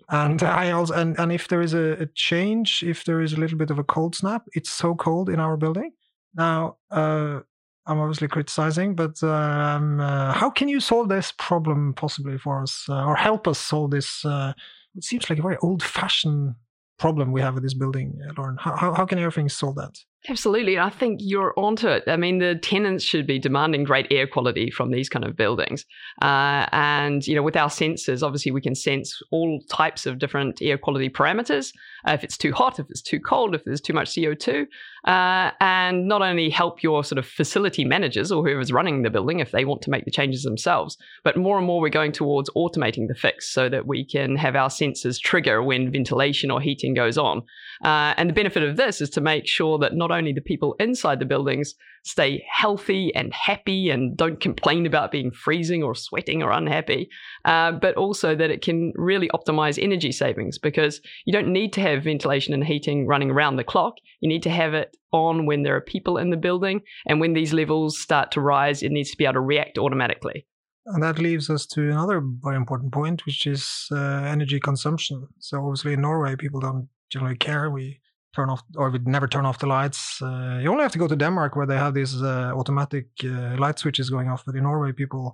and 0.09 0.43
I 0.43 0.71
also 0.71 0.95
and, 0.95 1.19
and 1.19 1.33
if 1.33 1.49
there 1.49 1.63
is 1.63 1.75
a, 1.75 1.93
a, 2.03 2.07
change, 2.15 2.83
if 2.83 3.05
there 3.05 3.21
is 3.21 3.33
a 3.33 3.37
little 3.37 3.59
bit 3.59 3.71
of 3.71 3.79
a 3.79 3.85
cold 3.85 4.15
snap, 4.15 4.47
it's 4.53 4.71
so 4.71 4.95
cold 4.95 5.29
in 5.29 5.41
our 5.41 5.57
building. 5.57 5.93
Now, 6.35 6.77
uh, 6.91 7.41
I'm 7.87 7.99
obviously 8.01 8.29
criticizing, 8.29 8.95
but 8.95 9.23
um, 9.23 9.99
uh, 10.01 10.33
how 10.33 10.51
can 10.51 10.69
you 10.69 10.79
solve 10.79 11.09
this 11.09 11.33
problem 11.39 11.95
possibly 11.95 12.37
for 12.37 12.63
us, 12.63 12.85
uh, 12.89 13.05
or 13.07 13.17
help 13.17 13.49
us 13.49 13.59
solve 13.59 13.91
this? 13.91 14.25
Uh, 14.25 14.53
it 14.95 15.05
seems 15.05 15.31
like 15.31 15.39
a 15.39 15.43
very 15.43 15.57
old-fashioned 15.63 16.55
problem 16.99 17.33
we 17.33 17.41
have 17.41 17.55
with 17.55 17.63
this 17.63 17.75
building, 17.75 18.21
uh, 18.29 18.33
Lauren. 18.37 18.59
How, 18.59 18.77
how, 18.77 18.93
how 18.93 19.07
can 19.07 19.19
Airthings 19.19 19.53
solve 19.53 19.77
that? 19.77 19.99
Absolutely. 20.27 20.79
I 20.79 20.91
think 20.91 21.21
you're 21.23 21.55
onto 21.57 21.87
it. 21.89 22.03
I 22.07 22.17
mean, 22.17 22.39
the 22.39 22.57
tenants 22.57 23.05
should 23.05 23.27
be 23.27 23.39
demanding 23.39 23.85
great 23.85 24.09
air 24.11 24.27
quality 24.27 24.71
from 24.71 24.91
these 24.91 25.09
kind 25.09 25.25
of 25.25 25.37
buildings. 25.37 25.87
Uh, 26.21 26.67
and, 26.73 27.27
you 27.27 27.35
know, 27.35 27.43
with 27.43 27.57
our 27.57 27.69
sensors, 27.69 28.23
obviously 28.23 28.51
we 28.51 28.61
can 28.61 28.75
sense 28.75 29.23
all 29.31 29.61
types 29.71 30.07
of 30.07 30.19
different 30.19 30.61
air 30.61 30.77
quality 30.77 31.09
parameters. 31.09 31.73
Uh, 32.07 32.13
if 32.13 32.25
it's 32.25 32.37
too 32.37 32.53
hot, 32.53 32.79
if 32.79 32.87
it's 32.91 33.01
too 33.01 33.21
cold, 33.21 33.55
if 33.55 33.65
there's 33.65 33.81
too 33.81 33.93
much 33.93 34.11
CO2. 34.11 34.67
Uh, 35.07 35.53
and 35.61 36.09
not 36.09 36.21
only 36.21 36.51
help 36.51 36.83
your 36.83 37.05
sort 37.05 37.19
of 37.19 37.27
facility 37.27 37.85
managers 37.85 38.33
or 38.33 38.43
whoever's 38.43 38.73
running 38.73 39.03
the 39.03 39.11
building 39.11 39.39
if 39.39 39.53
they 39.53 39.65
want 39.65 39.81
to 39.83 39.91
make 39.91 40.05
the 40.05 40.11
changes 40.11 40.43
themselves, 40.43 40.99
but 41.23 41.37
more 41.37 41.57
and 41.57 41.67
more 41.67 41.81
we're 41.81 41.89
going 41.89 42.13
towards 42.13 42.51
automating 42.51 43.07
the 43.07 43.15
fix 43.15 43.49
so 43.49 43.69
that 43.69 43.87
we 43.87 44.05
can 44.05 44.37
have 44.37 44.57
our 44.57 44.69
sensors 44.69 45.21
trigger 45.21 45.63
when 45.63 45.91
ventilation 45.93 46.51
or 46.51 46.61
heating 46.61 46.93
goes 46.93 47.17
on. 47.17 47.39
Uh, 47.85 48.13
and 48.17 48.29
the 48.29 48.35
benefit 48.35 48.63
of 48.63 48.77
this 48.77 49.01
is 49.01 49.09
to 49.09 49.21
make 49.21 49.47
sure 49.47 49.79
that 49.79 49.95
not 49.95 50.08
only 50.13 50.33
the 50.33 50.41
people 50.41 50.75
inside 50.79 51.19
the 51.21 51.25
buildings 51.25 51.75
stay 52.05 52.45
healthy 52.51 53.15
and 53.15 53.33
happy 53.35 53.91
and 53.91 54.17
don't 54.17 54.41
complain 54.41 54.87
about 54.87 55.11
being 55.11 55.31
freezing 55.31 55.83
or 55.83 55.95
sweating 55.95 56.43
or 56.43 56.51
unhappy, 56.51 57.09
uh, 57.45 57.73
but 57.73 57.95
also 57.97 58.35
that 58.35 58.51
it 58.51 58.63
can 58.63 58.93
really 58.97 59.29
optimize 59.29 59.83
energy 59.83 60.13
savings 60.13 60.59
because 60.59 61.01
you 61.27 61.33
don't 61.33 61.53
need 61.53 61.73
to 61.73 61.81
have 61.81 62.05
ventilation 62.05 62.55
and 62.55 62.65
heating 62.65 63.07
running 63.07 63.31
around 63.31 63.57
the 63.57 63.65
clock. 63.65 63.95
You 64.21 64.29
need 64.29 64.43
to 64.45 64.51
have 64.51 64.75
it 64.75 64.97
on 65.13 65.47
when 65.47 65.63
there 65.63 65.77
are 65.77 65.81
people 65.81 66.19
in 66.19 66.31
the 66.31 66.37
building. 66.37 66.81
And 67.07 67.21
when 67.21 67.35
these 67.35 67.53
levels 67.53 67.99
start 67.99 68.31
to 68.33 68.41
rise, 68.41 68.83
it 68.83 68.93
needs 68.93 69.11
to 69.11 69.17
be 69.17 69.25
able 69.25 69.35
to 69.35 69.41
react 69.41 69.79
automatically. 69.79 70.47
And 70.87 71.03
that 71.03 71.19
leaves 71.19 71.51
us 71.51 71.67
to 71.67 71.91
another 71.91 72.23
very 72.25 72.57
important 72.57 72.93
point, 72.93 73.27
which 73.27 73.47
is 73.47 73.89
uh, 73.93 73.97
energy 73.97 74.59
consumption. 74.59 75.29
So, 75.39 75.63
obviously, 75.63 75.93
in 75.93 76.01
Norway, 76.01 76.35
people 76.35 76.61
don't 76.61 76.89
generally 77.11 77.37
care. 77.37 77.71
We 77.71 78.01
turn 78.39 78.51
off 78.51 78.63
or 78.81 78.91
would 78.91 79.07
never 79.17 79.29
turn 79.35 79.47
off 79.49 79.59
the 79.59 79.67
lights. 79.67 80.01
Uh, 80.23 80.59
you 80.63 80.69
only 80.71 80.85
have 80.87 80.97
to 80.97 81.03
go 81.05 81.09
to 81.09 81.17
Denmark 81.17 81.57
where 81.57 81.69
they 81.71 81.81
have 81.85 81.95
these 81.95 82.15
uh, 82.23 82.53
automatic 82.61 83.07
uh, 83.25 83.57
light 83.65 83.79
switches 83.79 84.11
going 84.11 84.29
off. 84.33 84.43
But 84.47 84.55
in 84.59 84.63
Norway, 84.63 84.93
people 84.93 85.25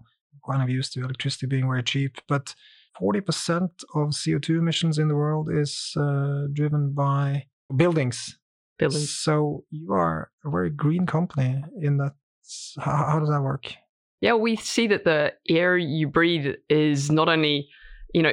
kind 0.50 0.62
of 0.62 0.68
used 0.68 0.92
to 0.92 1.04
electricity 1.04 1.46
being 1.46 1.68
very 1.72 1.82
cheap. 1.82 2.12
But 2.28 2.54
40% 3.00 3.68
of 3.94 4.04
CO2 4.20 4.48
emissions 4.58 4.98
in 4.98 5.08
the 5.08 5.16
world 5.16 5.48
is 5.50 5.72
uh, 5.96 6.46
driven 6.52 6.92
by 6.94 7.46
buildings. 7.76 8.38
Buildings. 8.78 9.10
So 9.26 9.64
you 9.70 9.92
are 9.92 10.30
a 10.44 10.50
very 10.50 10.70
green 10.70 11.06
company 11.06 11.62
in 11.80 11.98
that. 11.98 12.14
How, 12.78 12.96
how 13.10 13.18
does 13.20 13.30
that 13.30 13.42
work? 13.42 13.64
Yeah, 14.20 14.34
we 14.34 14.56
see 14.56 14.86
that 14.88 15.04
the 15.04 15.32
air 15.48 15.76
you 15.76 16.08
breathe 16.08 16.54
is 16.68 17.10
not 17.10 17.28
only, 17.28 17.68
you 18.14 18.22
know, 18.22 18.32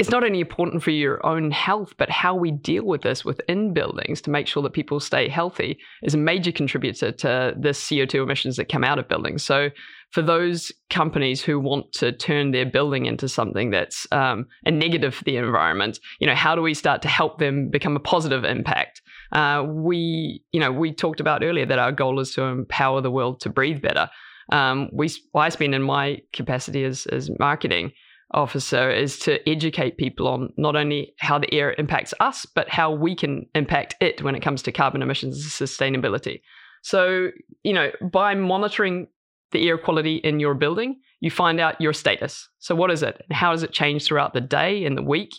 it's 0.00 0.08
not 0.08 0.24
only 0.24 0.40
important 0.40 0.82
for 0.82 0.92
your 0.92 1.24
own 1.26 1.50
health, 1.50 1.92
but 1.98 2.08
how 2.08 2.34
we 2.34 2.50
deal 2.50 2.84
with 2.84 3.02
this 3.02 3.22
within 3.22 3.74
buildings 3.74 4.22
to 4.22 4.30
make 4.30 4.46
sure 4.46 4.62
that 4.62 4.72
people 4.72 4.98
stay 4.98 5.28
healthy 5.28 5.78
is 6.02 6.14
a 6.14 6.18
major 6.18 6.50
contributor 6.50 7.12
to 7.12 7.54
the 7.54 7.68
CO2 7.68 8.22
emissions 8.22 8.56
that 8.56 8.70
come 8.70 8.82
out 8.82 8.98
of 8.98 9.08
buildings. 9.08 9.44
So, 9.44 9.68
for 10.12 10.22
those 10.22 10.72
companies 10.88 11.42
who 11.42 11.60
want 11.60 11.92
to 11.92 12.12
turn 12.12 12.50
their 12.50 12.64
building 12.64 13.04
into 13.04 13.28
something 13.28 13.68
that's 13.68 14.06
um, 14.10 14.46
a 14.64 14.70
negative 14.70 15.14
for 15.14 15.24
the 15.24 15.36
environment, 15.36 16.00
you 16.18 16.26
know, 16.26 16.34
how 16.34 16.54
do 16.54 16.62
we 16.62 16.72
start 16.72 17.02
to 17.02 17.08
help 17.08 17.38
them 17.38 17.68
become 17.68 17.94
a 17.94 18.00
positive 18.00 18.42
impact? 18.42 19.02
Uh, 19.32 19.64
we, 19.68 20.42
you 20.50 20.60
know, 20.60 20.72
we 20.72 20.94
talked 20.94 21.20
about 21.20 21.44
earlier 21.44 21.66
that 21.66 21.78
our 21.78 21.92
goal 21.92 22.20
is 22.20 22.32
to 22.34 22.42
empower 22.44 23.02
the 23.02 23.10
world 23.10 23.38
to 23.40 23.50
breathe 23.50 23.82
better. 23.82 24.08
Um, 24.50 24.88
we, 24.94 25.10
I 25.34 25.50
spend 25.50 25.74
in 25.74 25.82
my 25.82 26.22
capacity 26.32 26.84
as 26.84 27.04
as 27.06 27.30
marketing 27.38 27.92
officer 28.32 28.90
is 28.90 29.18
to 29.20 29.48
educate 29.48 29.96
people 29.96 30.28
on 30.28 30.52
not 30.56 30.76
only 30.76 31.14
how 31.18 31.38
the 31.38 31.52
air 31.52 31.74
impacts 31.78 32.14
us, 32.20 32.46
but 32.46 32.68
how 32.68 32.90
we 32.92 33.14
can 33.14 33.46
impact 33.54 33.96
it 34.00 34.22
when 34.22 34.34
it 34.34 34.40
comes 34.40 34.62
to 34.62 34.72
carbon 34.72 35.02
emissions 35.02 35.42
and 35.42 35.68
sustainability. 35.68 36.40
So, 36.82 37.30
you 37.62 37.72
know, 37.72 37.90
by 38.00 38.34
monitoring 38.34 39.08
the 39.52 39.68
air 39.68 39.78
quality 39.78 40.16
in 40.16 40.40
your 40.40 40.54
building, 40.54 41.00
you 41.20 41.30
find 41.30 41.60
out 41.60 41.80
your 41.80 41.92
status. 41.92 42.48
So, 42.58 42.74
what 42.74 42.90
is 42.90 43.02
it? 43.02 43.20
And 43.28 43.36
how 43.36 43.52
does 43.52 43.62
it 43.62 43.72
change 43.72 44.04
throughout 44.04 44.32
the 44.32 44.40
day 44.40 44.84
and 44.84 44.96
the 44.96 45.02
week 45.02 45.34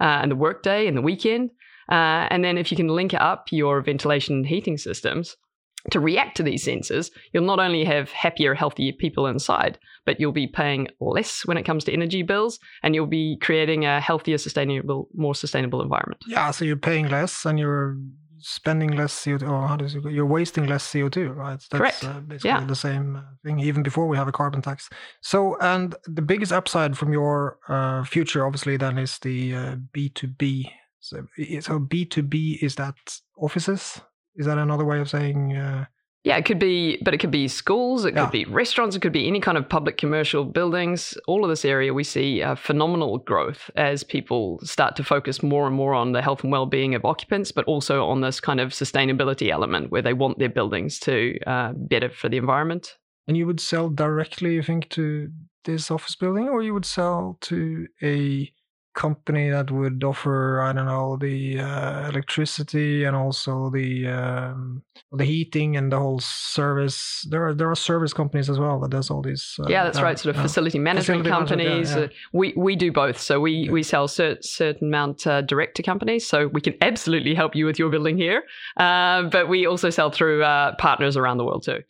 uh, 0.00 0.20
and 0.22 0.30
the 0.30 0.36
workday 0.36 0.86
and 0.86 0.96
the 0.96 1.02
weekend? 1.02 1.50
Uh, 1.90 2.26
and 2.30 2.44
then, 2.44 2.58
if 2.58 2.70
you 2.70 2.76
can 2.76 2.88
link 2.88 3.12
up 3.14 3.46
your 3.50 3.82
ventilation 3.82 4.36
and 4.36 4.46
heating 4.46 4.78
systems, 4.78 5.36
to 5.90 6.00
react 6.00 6.36
to 6.36 6.42
these 6.42 6.64
sensors, 6.64 7.10
you'll 7.32 7.44
not 7.44 7.58
only 7.58 7.84
have 7.84 8.10
happier, 8.10 8.54
healthier 8.54 8.92
people 8.92 9.26
inside, 9.26 9.78
but 10.04 10.20
you'll 10.20 10.32
be 10.32 10.46
paying 10.46 10.88
less 11.00 11.44
when 11.46 11.56
it 11.56 11.64
comes 11.64 11.84
to 11.84 11.92
energy 11.92 12.22
bills 12.22 12.58
and 12.82 12.94
you'll 12.94 13.06
be 13.06 13.36
creating 13.40 13.84
a 13.84 14.00
healthier, 14.00 14.38
sustainable, 14.38 15.08
more 15.14 15.34
sustainable 15.34 15.82
environment. 15.82 16.22
Yeah, 16.26 16.50
so 16.50 16.64
you're 16.64 16.76
paying 16.76 17.08
less 17.08 17.44
and 17.44 17.58
you're 17.58 17.96
spending 18.38 18.92
less 18.92 19.12
CO2, 19.12 19.48
or 19.48 19.66
how 19.66 19.76
does 19.76 19.94
it 19.94 20.02
go? 20.02 20.08
You're 20.08 20.26
wasting 20.26 20.66
less 20.66 20.86
CO2, 20.86 21.34
right? 21.34 21.50
That's 21.52 21.68
Correct. 21.68 22.04
Uh, 22.04 22.20
basically 22.20 22.50
yeah. 22.50 22.64
the 22.64 22.76
same 22.76 23.16
uh, 23.16 23.22
thing, 23.44 23.58
even 23.60 23.82
before 23.82 24.06
we 24.06 24.16
have 24.16 24.28
a 24.28 24.32
carbon 24.32 24.62
tax. 24.62 24.88
So, 25.20 25.56
and 25.60 25.94
the 26.04 26.22
biggest 26.22 26.52
upside 26.52 26.96
from 26.96 27.12
your 27.12 27.58
uh, 27.68 28.04
future, 28.04 28.46
obviously, 28.46 28.76
then 28.76 28.98
is 28.98 29.18
the 29.18 29.52
B2B. 29.94 30.66
Uh, 30.66 30.70
so, 31.00 31.26
so 31.60 31.78
B2B 31.80 32.62
is 32.62 32.76
that 32.76 32.96
offices 33.36 34.00
is 34.36 34.46
that 34.46 34.58
another 34.58 34.84
way 34.84 35.00
of 35.00 35.08
saying? 35.08 35.56
Uh... 35.56 35.86
Yeah, 36.24 36.36
it 36.38 36.44
could 36.44 36.58
be, 36.58 36.98
but 37.02 37.14
it 37.14 37.18
could 37.18 37.30
be 37.30 37.46
schools, 37.46 38.04
it 38.04 38.14
yeah. 38.14 38.24
could 38.24 38.32
be 38.32 38.44
restaurants, 38.46 38.96
it 38.96 39.00
could 39.00 39.12
be 39.12 39.28
any 39.28 39.38
kind 39.38 39.56
of 39.56 39.68
public 39.68 39.96
commercial 39.96 40.44
buildings. 40.44 41.16
All 41.28 41.44
of 41.44 41.50
this 41.50 41.64
area, 41.64 41.94
we 41.94 42.02
see 42.02 42.42
uh, 42.42 42.56
phenomenal 42.56 43.18
growth 43.18 43.70
as 43.76 44.02
people 44.02 44.58
start 44.64 44.96
to 44.96 45.04
focus 45.04 45.40
more 45.40 45.68
and 45.68 45.76
more 45.76 45.94
on 45.94 46.10
the 46.10 46.22
health 46.22 46.42
and 46.42 46.50
well-being 46.50 46.96
of 46.96 47.04
occupants, 47.04 47.52
but 47.52 47.64
also 47.66 48.04
on 48.04 48.22
this 48.22 48.40
kind 48.40 48.58
of 48.58 48.70
sustainability 48.70 49.50
element 49.50 49.92
where 49.92 50.02
they 50.02 50.14
want 50.14 50.40
their 50.40 50.48
buildings 50.48 50.98
to 50.98 51.38
uh, 51.46 51.72
better 51.76 52.10
for 52.10 52.28
the 52.28 52.38
environment. 52.38 52.96
And 53.28 53.36
you 53.36 53.46
would 53.46 53.60
sell 53.60 53.88
directly, 53.88 54.54
you 54.54 54.62
think, 54.64 54.88
to 54.90 55.30
this 55.64 55.92
office 55.92 56.16
building, 56.16 56.48
or 56.48 56.60
you 56.60 56.74
would 56.74 56.84
sell 56.84 57.38
to 57.42 57.86
a 58.02 58.52
company 58.96 59.50
that 59.50 59.70
would 59.70 60.02
offer 60.02 60.60
I 60.62 60.72
don't 60.72 60.86
know 60.86 61.16
the 61.16 61.60
uh, 61.60 62.08
electricity 62.08 63.04
and 63.04 63.14
also 63.14 63.70
the 63.70 64.08
um, 64.08 64.82
the 65.12 65.24
heating 65.24 65.76
and 65.76 65.92
the 65.92 65.98
whole 65.98 66.18
service. 66.18 67.24
There 67.30 67.46
are 67.46 67.54
there 67.54 67.70
are 67.70 67.76
service 67.76 68.12
companies 68.12 68.50
as 68.50 68.58
well 68.58 68.80
that 68.80 68.90
does 68.90 69.10
all 69.10 69.22
these. 69.22 69.54
Uh, 69.60 69.68
yeah, 69.68 69.84
that's 69.84 69.98
uh, 69.98 70.02
right. 70.02 70.18
Sort 70.18 70.34
of 70.34 70.42
facility 70.42 70.78
management 70.78 71.24
facility 71.24 71.30
companies. 71.30 71.90
Management, 71.90 72.12
yeah, 72.12 72.18
yeah. 72.18 72.38
we 72.40 72.54
we 72.56 72.74
do 72.74 72.90
both. 72.90 73.20
So 73.20 73.38
we 73.38 73.52
yeah. 73.52 73.70
we 73.70 73.82
sell 73.82 74.08
cert, 74.08 74.42
certain 74.42 74.88
amount 74.88 75.26
uh, 75.26 75.42
direct 75.42 75.76
to 75.76 75.82
companies. 75.82 76.26
So 76.26 76.48
we 76.48 76.60
can 76.60 76.74
absolutely 76.80 77.34
help 77.34 77.54
you 77.54 77.66
with 77.66 77.78
your 77.78 77.90
building 77.90 78.16
here, 78.16 78.42
uh, 78.78 79.24
but 79.24 79.48
we 79.48 79.66
also 79.66 79.90
sell 79.90 80.10
through 80.10 80.42
uh, 80.42 80.74
partners 80.76 81.16
around 81.16 81.36
the 81.36 81.44
world 81.44 81.62
too. 81.64 81.82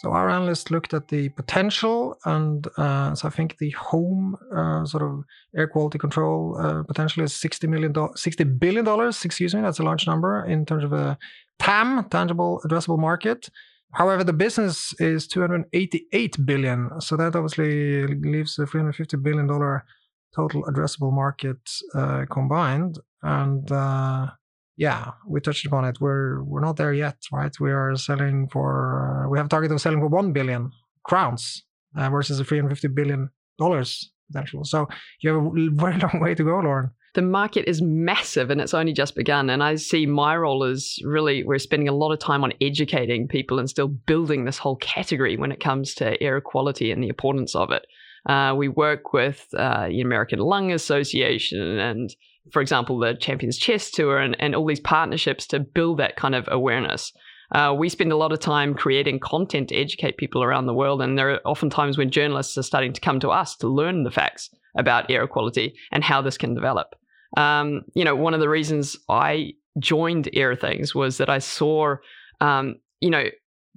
So 0.00 0.12
our 0.12 0.30
analysts 0.30 0.70
looked 0.70 0.94
at 0.94 1.08
the 1.08 1.28
potential, 1.30 2.16
and 2.24 2.64
uh, 2.76 3.16
so 3.16 3.26
I 3.26 3.32
think 3.32 3.58
the 3.58 3.70
home 3.70 4.36
uh, 4.54 4.84
sort 4.84 5.02
of 5.02 5.24
air 5.56 5.66
quality 5.66 5.98
control 5.98 6.56
uh, 6.56 6.84
potential 6.84 7.24
is 7.24 7.34
sixty 7.34 7.66
million, 7.66 7.92
sixty 8.14 8.44
billion 8.44 8.84
dollars. 8.84 9.24
Excuse 9.24 9.56
me, 9.56 9.60
that's 9.60 9.80
a 9.80 9.82
large 9.82 10.06
number 10.06 10.44
in 10.44 10.64
terms 10.64 10.84
of 10.84 10.92
a 10.92 11.18
TAM, 11.58 12.08
tangible 12.10 12.60
addressable 12.64 12.98
market. 12.98 13.50
However, 13.92 14.22
the 14.22 14.32
business 14.32 14.94
is 15.00 15.26
two 15.26 15.40
hundred 15.40 15.64
eighty-eight 15.72 16.46
billion, 16.46 17.00
so 17.00 17.16
that 17.16 17.34
obviously 17.34 18.06
leaves 18.06 18.56
a 18.58 18.66
three 18.66 18.80
hundred 18.80 18.94
fifty 18.94 19.16
billion 19.16 19.48
dollar 19.48 19.84
total 20.36 20.62
addressable 20.64 21.12
market 21.12 21.58
uh, 21.94 22.24
combined, 22.30 22.98
and 23.22 23.72
uh, 23.72 24.28
yeah, 24.78 25.10
we 25.26 25.40
touched 25.40 25.66
upon 25.66 25.84
it. 25.84 26.00
We're 26.00 26.42
we're 26.44 26.60
not 26.60 26.76
there 26.76 26.94
yet, 26.94 27.16
right? 27.32 27.52
We 27.60 27.72
are 27.72 27.96
selling 27.96 28.48
for 28.48 29.24
uh, 29.26 29.28
we 29.28 29.36
have 29.36 29.46
a 29.46 29.48
target 29.48 29.72
of 29.72 29.80
selling 29.80 29.98
for 29.98 30.06
one 30.06 30.32
billion 30.32 30.70
crowns 31.02 31.64
uh, 31.96 32.08
versus 32.08 32.38
a 32.38 32.44
three 32.44 32.58
hundred 32.58 32.70
fifty 32.70 32.88
billion 32.88 33.28
dollars 33.58 34.12
potential. 34.30 34.64
So 34.64 34.86
you 35.20 35.30
have 35.30 35.44
a 35.44 35.50
very 35.72 35.98
long 35.98 36.20
way 36.20 36.34
to 36.36 36.44
go, 36.44 36.60
Lauren. 36.60 36.90
The 37.14 37.22
market 37.22 37.68
is 37.68 37.82
massive 37.82 38.50
and 38.50 38.60
it's 38.60 38.74
only 38.74 38.92
just 38.92 39.16
begun. 39.16 39.50
And 39.50 39.64
I 39.64 39.74
see 39.74 40.06
my 40.06 40.36
role 40.36 40.62
as 40.62 40.98
really 41.02 41.42
we're 41.42 41.58
spending 41.58 41.88
a 41.88 41.94
lot 41.94 42.12
of 42.12 42.20
time 42.20 42.44
on 42.44 42.52
educating 42.60 43.26
people 43.26 43.58
and 43.58 43.68
still 43.68 43.88
building 43.88 44.44
this 44.44 44.58
whole 44.58 44.76
category 44.76 45.36
when 45.36 45.50
it 45.50 45.58
comes 45.58 45.94
to 45.94 46.22
air 46.22 46.40
quality 46.40 46.92
and 46.92 47.02
the 47.02 47.08
importance 47.08 47.56
of 47.56 47.72
it. 47.72 47.84
Uh, 48.26 48.54
we 48.54 48.68
work 48.68 49.12
with 49.12 49.48
uh, 49.56 49.88
the 49.88 50.02
American 50.02 50.38
Lung 50.38 50.70
Association 50.70 51.78
and 51.78 52.14
for 52.52 52.62
example, 52.62 52.98
the 52.98 53.14
Champions 53.14 53.58
Chess 53.58 53.90
Tour 53.90 54.18
and, 54.18 54.36
and 54.40 54.54
all 54.54 54.66
these 54.66 54.80
partnerships 54.80 55.46
to 55.48 55.60
build 55.60 55.98
that 55.98 56.16
kind 56.16 56.34
of 56.34 56.48
awareness. 56.50 57.12
Uh, 57.54 57.74
we 57.76 57.88
spend 57.88 58.12
a 58.12 58.16
lot 58.16 58.32
of 58.32 58.40
time 58.40 58.74
creating 58.74 59.20
content 59.20 59.68
to 59.70 59.74
educate 59.74 60.18
people 60.18 60.42
around 60.42 60.66
the 60.66 60.74
world, 60.74 61.00
and 61.00 61.16
there 61.16 61.30
are 61.30 61.40
often 61.46 61.70
times 61.70 61.96
when 61.96 62.10
journalists 62.10 62.58
are 62.58 62.62
starting 62.62 62.92
to 62.92 63.00
come 63.00 63.20
to 63.20 63.30
us 63.30 63.56
to 63.56 63.68
learn 63.68 64.04
the 64.04 64.10
facts 64.10 64.50
about 64.76 65.10
air 65.10 65.26
quality 65.26 65.74
and 65.90 66.04
how 66.04 66.20
this 66.20 66.36
can 66.36 66.54
develop. 66.54 66.94
Um, 67.36 67.82
you 67.94 68.04
know, 68.04 68.14
one 68.14 68.34
of 68.34 68.40
the 68.40 68.48
reasons 68.48 68.96
I 69.08 69.54
joined 69.78 70.28
Airthings 70.34 70.94
was 70.94 71.18
that 71.18 71.30
I 71.30 71.38
saw, 71.38 71.96
um, 72.40 72.76
you 73.00 73.10
know, 73.10 73.24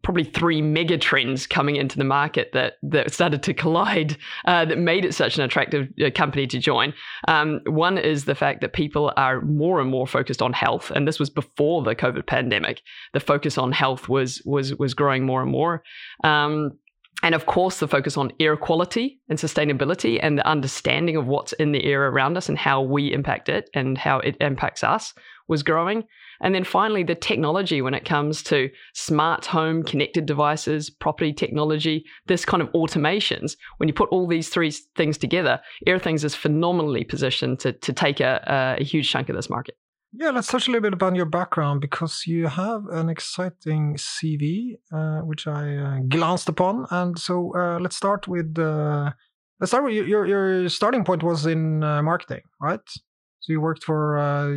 probably 0.04 0.24
three 0.24 0.62
mega 0.62 0.98
trends 0.98 1.46
coming 1.46 1.76
into 1.76 1.98
the 1.98 2.04
market 2.04 2.52
that 2.54 2.74
that 2.84 3.14
started 3.14 3.44
to 3.44 3.54
collide 3.54 4.18
uh, 4.46 4.66
that 4.66 4.78
made 4.78 5.06
it 5.06 5.14
such 5.14 5.38
an 5.38 5.44
attractive 5.44 5.88
uh, 6.04 6.10
company 6.14 6.48
to 6.48 6.60
join. 6.60 6.94
Um, 7.28 7.62
one 7.66 7.98
is 7.98 8.26
the 8.26 8.36
fact 8.36 8.62
that 8.62 8.74
people 8.74 9.14
are 9.18 9.42
more 9.42 9.80
and 9.80 9.90
more 9.90 10.08
focused 10.08 10.42
on 10.42 10.54
health, 10.54 10.92
and 10.92 11.08
this 11.08 11.20
was 11.20 11.30
before 11.30 11.84
the 11.84 11.96
COVID 11.96 12.26
pandemic. 12.26 12.82
The 13.14 13.20
focus 13.20 13.58
on 13.58 13.72
health 13.72 14.10
was 14.10 14.42
was 14.46 14.76
was 14.76 14.94
growing 14.94 15.26
more 15.26 15.42
and 15.42 15.52
more. 15.52 15.84
Um, 16.24 16.78
and 17.24 17.36
of 17.36 17.46
course, 17.46 17.80
the 17.80 17.88
focus 17.88 18.18
on 18.18 18.32
air 18.40 18.58
quality 18.58 19.20
and 19.30 19.38
sustainability 19.38 20.20
and 20.22 20.38
the 20.38 20.48
understanding 20.48 21.16
of 21.16 21.28
what's 21.28 21.54
in 21.54 21.72
the 21.72 21.84
air 21.84 22.08
around 22.08 22.36
us 22.36 22.50
and 22.50 22.58
how 22.58 22.82
we 22.82 23.14
impact 23.14 23.48
it 23.48 23.70
and 23.76 23.98
how 23.98 24.20
it 24.20 24.38
impacts 24.42 24.84
us 24.84 25.14
was 25.52 25.62
growing. 25.62 26.04
And 26.42 26.56
then 26.56 26.64
finally, 26.64 27.04
the 27.04 27.14
technology 27.14 27.84
when 27.84 27.94
it 27.94 28.06
comes 28.06 28.42
to 28.44 28.72
smart 28.96 29.46
home 29.46 29.84
connected 29.84 30.26
devices, 30.26 30.90
property 30.90 31.34
technology, 31.34 32.06
this 32.26 32.46
kind 32.46 32.64
of 32.64 32.70
automations. 32.70 33.56
When 33.78 33.88
you 33.88 33.94
put 33.94 34.10
all 34.10 34.28
these 34.28 34.50
three 34.50 34.72
things 34.96 35.20
together, 35.20 35.62
Airthings 35.86 36.24
is 36.24 36.34
phenomenally 36.34 37.04
positioned 37.04 37.60
to, 37.60 37.74
to 37.74 37.94
take 37.94 38.20
a, 38.20 38.76
a 38.80 38.84
huge 38.84 39.12
chunk 39.12 39.30
of 39.30 39.36
this 39.36 39.50
market. 39.50 39.76
Yeah, 40.14 40.32
let's 40.32 40.48
touch 40.48 40.68
a 40.68 40.72
little 40.72 40.82
bit 40.82 40.94
about 40.94 41.16
your 41.16 41.26
background 41.26 41.80
because 41.80 42.24
you 42.26 42.48
have 42.48 42.86
an 42.92 43.10
exciting 43.10 43.96
CV, 43.96 44.76
uh, 44.92 45.20
which 45.20 45.48
I 45.48 45.76
uh, 45.76 46.00
glanced 46.08 46.50
upon. 46.50 46.86
And 46.92 47.18
so 47.18 47.54
uh, 47.56 47.80
let's 47.80 47.96
start 47.96 48.28
with 48.28 48.58
uh, 48.58 49.12
let's 49.60 49.72
start 49.72 49.86
with 49.86 49.94
your 49.94 50.26
your 50.26 50.70
starting 50.70 51.06
point 51.06 51.24
was 51.24 51.46
in 51.46 51.84
uh, 51.84 52.02
marketing, 52.04 52.42
right? 52.60 52.82
So 53.42 53.54
you 53.54 53.60
worked 53.60 53.84
for 53.84 54.20
uh, 54.20 54.50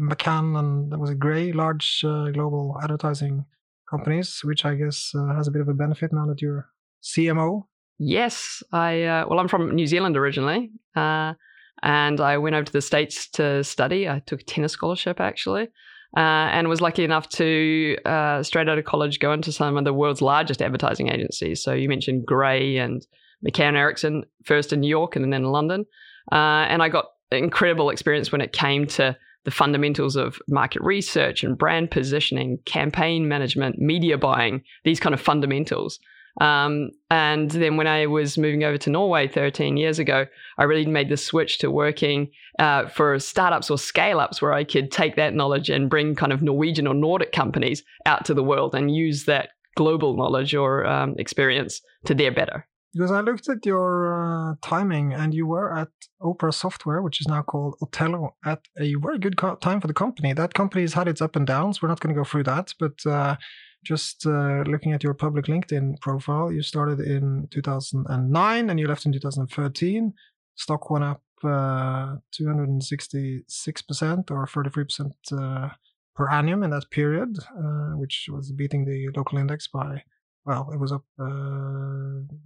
McCann 0.00 0.56
and 0.56 0.92
that 0.92 0.98
was 0.98 1.10
a 1.10 1.16
Grey, 1.16 1.50
large 1.50 2.04
uh, 2.04 2.30
global 2.30 2.78
advertising 2.80 3.44
companies, 3.90 4.40
which 4.44 4.64
I 4.64 4.76
guess 4.76 5.10
uh, 5.16 5.34
has 5.34 5.48
a 5.48 5.50
bit 5.50 5.60
of 5.60 5.68
a 5.68 5.74
benefit 5.74 6.12
now 6.12 6.26
that 6.26 6.40
you're 6.40 6.70
CMO. 7.02 7.64
Yes, 7.98 8.62
I 8.72 9.02
uh, 9.02 9.26
well, 9.28 9.40
I'm 9.40 9.48
from 9.48 9.74
New 9.74 9.86
Zealand 9.86 10.16
originally, 10.16 10.70
uh, 10.94 11.34
and 11.82 12.20
I 12.20 12.38
went 12.38 12.54
over 12.54 12.64
to 12.64 12.72
the 12.72 12.80
States 12.80 13.28
to 13.30 13.64
study. 13.64 14.08
I 14.08 14.20
took 14.20 14.42
a 14.42 14.44
tennis 14.44 14.72
scholarship 14.72 15.20
actually. 15.20 15.68
Uh, 16.16 16.50
and 16.50 16.66
was 16.66 16.80
lucky 16.80 17.04
enough 17.04 17.28
to, 17.28 17.96
uh, 18.04 18.42
straight 18.42 18.68
out 18.68 18.76
of 18.76 18.84
college, 18.84 19.20
go 19.20 19.32
into 19.32 19.52
some 19.52 19.76
of 19.76 19.84
the 19.84 19.94
world's 19.94 20.20
largest 20.20 20.60
advertising 20.60 21.08
agencies. 21.08 21.62
So 21.62 21.72
you 21.72 21.88
mentioned 21.88 22.26
Grey 22.26 22.78
and 22.78 23.06
McCann 23.46 23.76
Erickson, 23.76 24.24
first 24.44 24.72
in 24.72 24.80
New 24.80 24.88
York 24.88 25.14
and 25.14 25.24
then 25.24 25.32
in 25.32 25.44
London. 25.44 25.84
And 26.32 26.82
I 26.82 26.88
got 26.88 27.04
incredible 27.30 27.90
experience 27.90 28.32
when 28.32 28.40
it 28.40 28.52
came 28.52 28.86
to 28.86 29.16
the 29.44 29.50
fundamentals 29.50 30.16
of 30.16 30.38
market 30.48 30.82
research 30.82 31.42
and 31.42 31.56
brand 31.56 31.90
positioning, 31.90 32.58
campaign 32.66 33.26
management, 33.26 33.78
media 33.78 34.18
buying, 34.18 34.62
these 34.84 35.00
kind 35.00 35.14
of 35.14 35.20
fundamentals. 35.20 35.98
Um, 36.40 36.90
and 37.10 37.50
then 37.50 37.76
when 37.76 37.86
I 37.86 38.06
was 38.06 38.38
moving 38.38 38.64
over 38.64 38.78
to 38.78 38.90
Norway 38.90 39.26
13 39.28 39.76
years 39.76 39.98
ago, 39.98 40.26
I 40.58 40.64
really 40.64 40.86
made 40.86 41.08
the 41.08 41.16
switch 41.16 41.58
to 41.58 41.70
working 41.70 42.30
uh, 42.58 42.88
for 42.88 43.18
startups 43.18 43.70
or 43.70 43.78
scale 43.78 44.20
ups 44.20 44.40
where 44.40 44.52
I 44.52 44.64
could 44.64 44.90
take 44.90 45.16
that 45.16 45.34
knowledge 45.34 45.70
and 45.70 45.90
bring 45.90 46.14
kind 46.14 46.32
of 46.32 46.42
Norwegian 46.42 46.86
or 46.86 46.94
Nordic 46.94 47.32
companies 47.32 47.82
out 48.06 48.24
to 48.26 48.34
the 48.34 48.44
world 48.44 48.74
and 48.74 48.94
use 48.94 49.24
that 49.24 49.50
global 49.76 50.16
knowledge 50.16 50.54
or 50.54 50.86
um, 50.86 51.14
experience 51.18 51.80
to 52.04 52.14
their 52.14 52.32
better. 52.32 52.66
Because 52.92 53.12
I 53.12 53.20
looked 53.20 53.48
at 53.48 53.64
your 53.64 54.50
uh, 54.50 54.54
timing 54.62 55.12
and 55.12 55.32
you 55.32 55.46
were 55.46 55.76
at 55.76 55.88
Opera 56.20 56.52
Software, 56.52 57.02
which 57.02 57.20
is 57.20 57.28
now 57.28 57.42
called 57.42 57.76
Otello, 57.80 58.34
at 58.44 58.66
a 58.78 58.94
very 58.94 59.18
good 59.18 59.36
co- 59.36 59.54
time 59.56 59.80
for 59.80 59.86
the 59.86 59.94
company. 59.94 60.32
That 60.32 60.54
company 60.54 60.82
has 60.82 60.94
had 60.94 61.06
its 61.06 61.22
up 61.22 61.36
and 61.36 61.46
downs. 61.46 61.80
We're 61.80 61.88
not 61.88 62.00
going 62.00 62.14
to 62.14 62.20
go 62.20 62.24
through 62.24 62.44
that, 62.44 62.74
but 62.80 63.06
uh, 63.06 63.36
just 63.84 64.26
uh, 64.26 64.64
looking 64.66 64.92
at 64.92 65.04
your 65.04 65.14
public 65.14 65.46
LinkedIn 65.46 66.00
profile, 66.00 66.52
you 66.52 66.62
started 66.62 67.00
in 67.00 67.48
2009 67.50 68.70
and 68.70 68.80
you 68.80 68.88
left 68.88 69.06
in 69.06 69.12
2013. 69.12 70.12
Stock 70.56 70.90
went 70.90 71.04
up 71.04 71.22
266% 71.42 74.30
uh, 74.30 74.34
or 74.34 74.46
33% 74.46 75.12
uh, 75.32 75.70
per 76.14 76.28
annum 76.28 76.62
in 76.62 76.68
that 76.70 76.90
period, 76.90 77.38
uh, 77.56 77.92
which 77.96 78.28
was 78.30 78.52
beating 78.52 78.84
the 78.84 79.08
local 79.16 79.38
index 79.38 79.66
by 79.68 80.02
well, 80.44 80.70
it 80.72 80.78
was 80.78 80.92
up 80.92 81.04
uh, 81.18 81.24